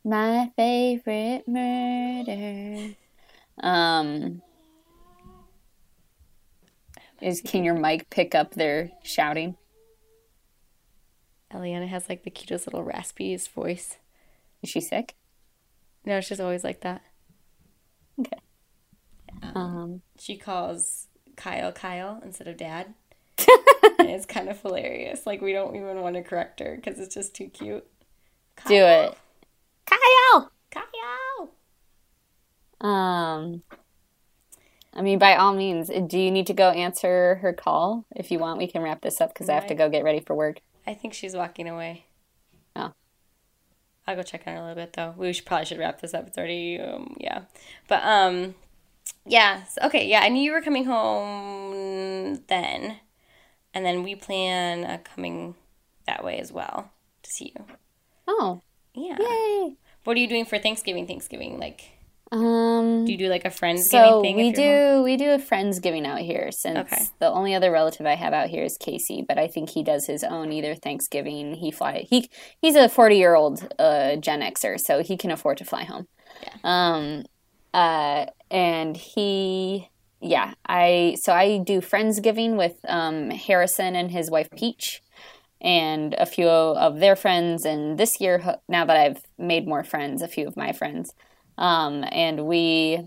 [0.04, 2.96] My favorite murder.
[3.62, 4.42] Um
[7.22, 9.56] is can your mic pick up their shouting?
[11.54, 13.98] Eliana has like the cutest little raspiest voice.
[14.62, 15.16] Is she sick?
[16.06, 17.02] No, she's always like that.
[18.20, 18.40] Okay.
[19.42, 22.94] Um She calls Kyle Kyle instead of dad.
[24.00, 25.26] it's kind of hilarious.
[25.26, 27.86] Like, we don't even want to correct her because it's just too cute.
[28.68, 29.18] do it.
[29.86, 30.52] Kyle.
[30.72, 31.52] Kyle!
[32.82, 33.64] Um
[34.94, 38.06] I mean by all means, do you need to go answer her call?
[38.16, 40.20] If you want, we can wrap this up cuz I have to go get ready
[40.20, 40.62] for work.
[40.88, 42.06] I think she's walking away.
[42.76, 42.94] Oh.
[44.08, 45.14] I'll go check on her a little bit though.
[45.16, 46.28] We should probably should wrap this up.
[46.28, 47.42] It's already um yeah.
[47.88, 48.56] But um
[49.26, 52.98] yeah, so, okay, yeah, I knew you were coming home then.
[53.74, 55.56] And then we plan uh, coming
[56.08, 57.66] that way as well to see you.
[58.28, 58.62] Oh,
[58.94, 59.18] Yeah.
[59.20, 59.76] yay.
[60.04, 61.06] What are you doing for Thanksgiving?
[61.06, 61.92] Thanksgiving like
[62.32, 64.36] Um do you do like a friendsgiving So thing?
[64.36, 65.00] we you're home?
[65.00, 67.06] do we do a friendsgiving out here since Okay.
[67.20, 70.06] the only other relative I have out here is Casey, but I think he does
[70.06, 72.30] his own either Thanksgiving he fly he
[72.62, 76.08] he's a forty year old uh, Gen Xer, so he can afford to fly home.
[76.44, 76.56] Yeah.
[76.64, 77.24] Um,
[77.74, 79.90] uh, and he
[80.22, 85.02] yeah I so I do friends giving with um Harrison and his wife Peach.
[85.62, 90.22] And a few of their friends, and this year, now that I've made more friends,
[90.22, 91.12] a few of my friends,
[91.60, 93.06] um, and we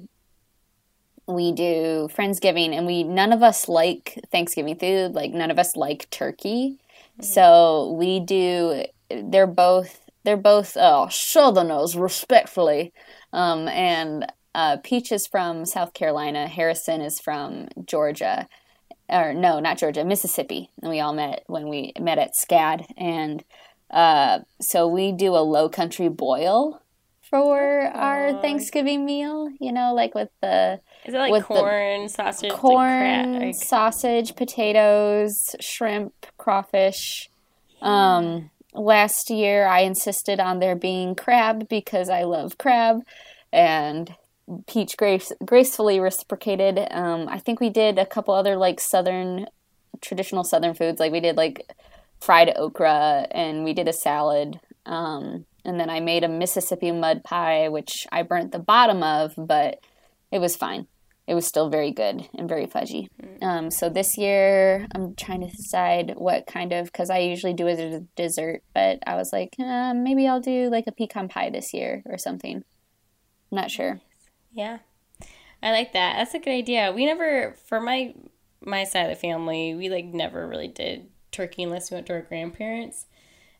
[1.26, 5.74] we do friendsgiving and we none of us like thanksgiving food like none of us
[5.74, 6.78] like turkey.
[7.20, 12.92] So we do they're both they're both uh, southerners respectfully.
[13.32, 18.46] Um, and uh, peach is from south carolina harrison is from georgia
[19.08, 20.68] or no not georgia mississippi.
[20.82, 22.84] And we all met when we met at scad.
[22.98, 23.42] And
[23.90, 26.81] uh, so we do a low country boil
[27.32, 32.52] for our Thanksgiving meal, you know, like with the Is it like with corn, sausage,
[32.52, 37.30] corn, like- sausage, potatoes, shrimp, crawfish.
[37.80, 43.00] Um, last year I insisted on there being crab because I love crab,
[43.50, 44.14] and
[44.66, 46.86] Peach grace, gracefully reciprocated.
[46.90, 49.46] Um, I think we did a couple other like southern,
[50.02, 51.00] traditional southern foods.
[51.00, 51.72] Like we did like
[52.20, 54.60] fried okra, and we did a salad.
[54.84, 59.34] Um, and then I made a Mississippi mud pie, which I burnt the bottom of,
[59.36, 59.80] but
[60.30, 60.86] it was fine
[61.26, 63.08] it was still very good and very fudgy.
[63.40, 67.68] Um, so this year, I'm trying to decide what kind of because I usually do
[67.68, 71.28] it as a dessert, but I was like, uh, maybe I'll do like a pecan
[71.28, 72.56] pie this year or something.
[72.56, 74.00] I'm not sure.
[74.52, 74.78] Yeah.
[75.62, 76.16] I like that.
[76.16, 76.92] That's a good idea.
[76.92, 78.14] We never for my
[78.60, 82.14] my side of the family, we like never really did turkey unless we went to
[82.14, 83.06] our grandparents.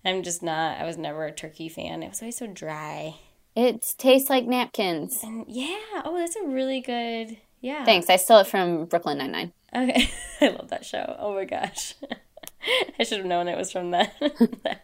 [0.04, 2.02] I'm just not I was never a turkey fan.
[2.02, 3.16] It was always so dry.
[3.54, 5.22] It tastes like napkins.
[5.22, 7.84] And yeah, oh that's a really good yeah.
[7.84, 8.10] Thanks.
[8.10, 9.52] I stole it from Brooklyn Nine Nine.
[9.74, 10.10] Okay.
[10.40, 11.16] I love that show.
[11.18, 11.94] Oh my gosh.
[12.98, 14.12] I should have known it was from that.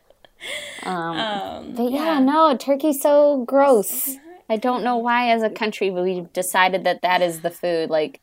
[0.84, 4.16] um, But yeah, no, turkey's so gross.
[4.48, 7.90] I don't know why, as a country, we've decided that that is the food.
[7.90, 8.20] Like,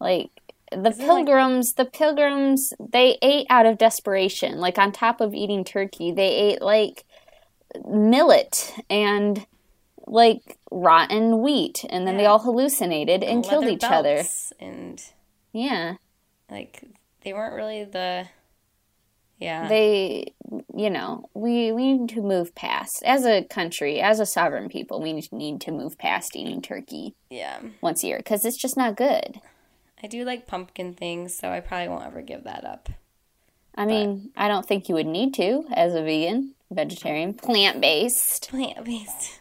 [0.00, 0.30] like
[0.76, 4.58] the pilgrims, the pilgrims, they ate out of desperation.
[4.58, 7.04] Like on top of eating turkey, they ate like
[7.86, 9.46] millet and
[10.06, 14.22] like rotten wheat, and then they all hallucinated and killed leather each other.
[14.60, 15.02] And
[15.52, 15.94] Yeah,
[16.50, 16.82] like
[17.22, 18.26] they weren't really the
[19.42, 19.68] yeah.
[19.68, 20.34] they,
[20.74, 25.02] you know, we we need to move past as a country, as a sovereign people.
[25.02, 27.60] We need to move past eating turkey yeah.
[27.80, 29.40] once a year because it's just not good.
[30.02, 32.88] I do like pumpkin things, so I probably won't ever give that up.
[33.74, 38.50] I mean, I don't think you would need to as a vegan, vegetarian, plant based.
[38.50, 39.38] Plant based.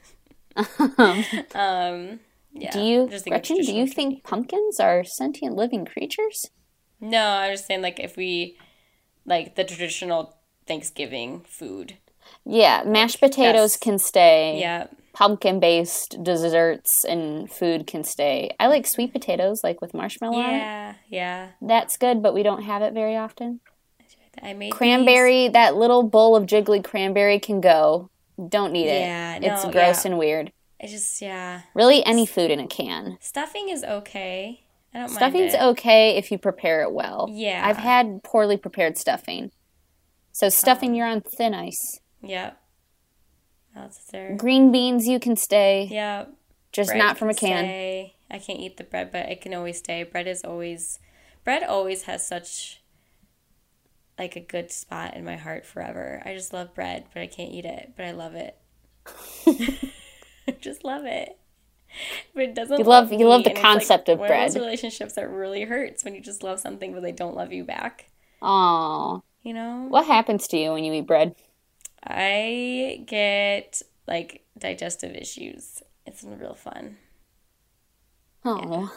[1.55, 2.19] um
[2.53, 2.71] yeah.
[2.71, 3.57] Do you, Gretchen?
[3.57, 6.47] Do you think pumpkins are sentient living creatures?
[6.99, 8.57] No, I'm just saying like if we
[9.25, 10.37] like the traditional
[10.67, 11.97] Thanksgiving food.
[12.45, 14.59] Yeah, mashed potatoes can stay.
[14.59, 14.87] Yeah.
[15.13, 18.51] Pumpkin based desserts and food can stay.
[18.59, 20.57] I like sweet potatoes, like with marshmallow on it.
[20.57, 20.93] Yeah.
[21.09, 21.47] Yeah.
[21.61, 23.59] That's good, but we don't have it very often.
[24.41, 28.09] I made Cranberry, that little bowl of jiggly cranberry can go.
[28.49, 29.01] Don't need it.
[29.01, 30.11] Yeah, it's no, gross yeah.
[30.11, 30.47] and weird.
[30.47, 30.53] these.
[30.79, 31.61] It's just yeah.
[31.73, 33.17] Really, any food in a can.
[33.19, 34.63] Stuffing is okay.
[34.93, 35.71] I don't Stuffing's mind it.
[35.71, 37.27] okay if you prepare it well.
[37.31, 37.61] Yeah.
[37.63, 39.51] I've had poorly prepared stuffing.
[40.31, 41.99] So stuffing, um, you're on thin ice.
[42.21, 42.57] Yep.
[43.75, 44.35] That's there.
[44.35, 46.33] Green beans, you can stay, Yep.
[46.71, 47.63] just Bread not from a can.
[47.65, 48.15] stay.
[48.29, 50.03] I can't eat the bread, but it can always stay.
[50.03, 50.99] Bread is always
[51.43, 52.81] bread always has such
[54.19, 56.21] like a good spot in my heart forever.
[56.25, 58.57] I just love bread, but I can't eat it, but I love it.
[60.47, 61.37] I just love it.
[62.33, 64.49] But it doesn't You love- me, you love the it's, like, concept of bread.
[64.49, 67.63] those relationships that really hurts when you just love something but they don't love you
[67.63, 68.09] back.
[68.41, 69.19] Aw.
[69.43, 69.85] You know?
[69.89, 71.35] What happens to you when you eat bread?
[72.03, 75.81] I get like digestive issues.
[76.05, 76.97] It's real fun.
[78.43, 78.91] Oh.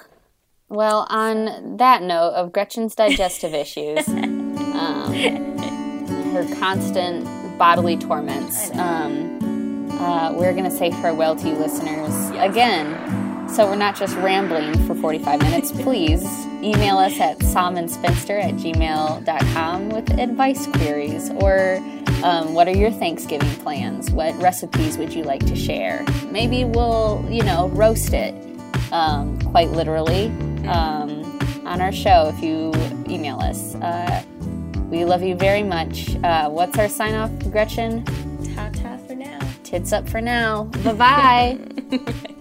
[0.68, 5.12] Well, on that note of Gretchen's digestive issues, um,
[6.32, 7.24] her constant
[7.58, 13.23] bodily torments, um, uh, we're going to say farewell to you listeners again.
[13.54, 15.70] So we're not just rambling for 45 minutes.
[15.70, 16.24] Please
[16.56, 21.76] email us at sahmandspinster at gmail.com with advice queries or
[22.24, 24.10] um, what are your Thanksgiving plans?
[24.10, 26.04] What recipes would you like to share?
[26.32, 28.34] Maybe we'll, you know, roast it
[28.90, 30.26] um, quite literally
[30.66, 32.72] um, on our show if you
[33.08, 33.76] email us.
[33.76, 34.24] Uh,
[34.90, 36.16] we love you very much.
[36.24, 38.04] Uh, what's our sign off, Gretchen?
[38.56, 39.38] Ta ta for now.
[39.62, 40.64] Tits up for now.
[40.82, 42.24] Bye bye.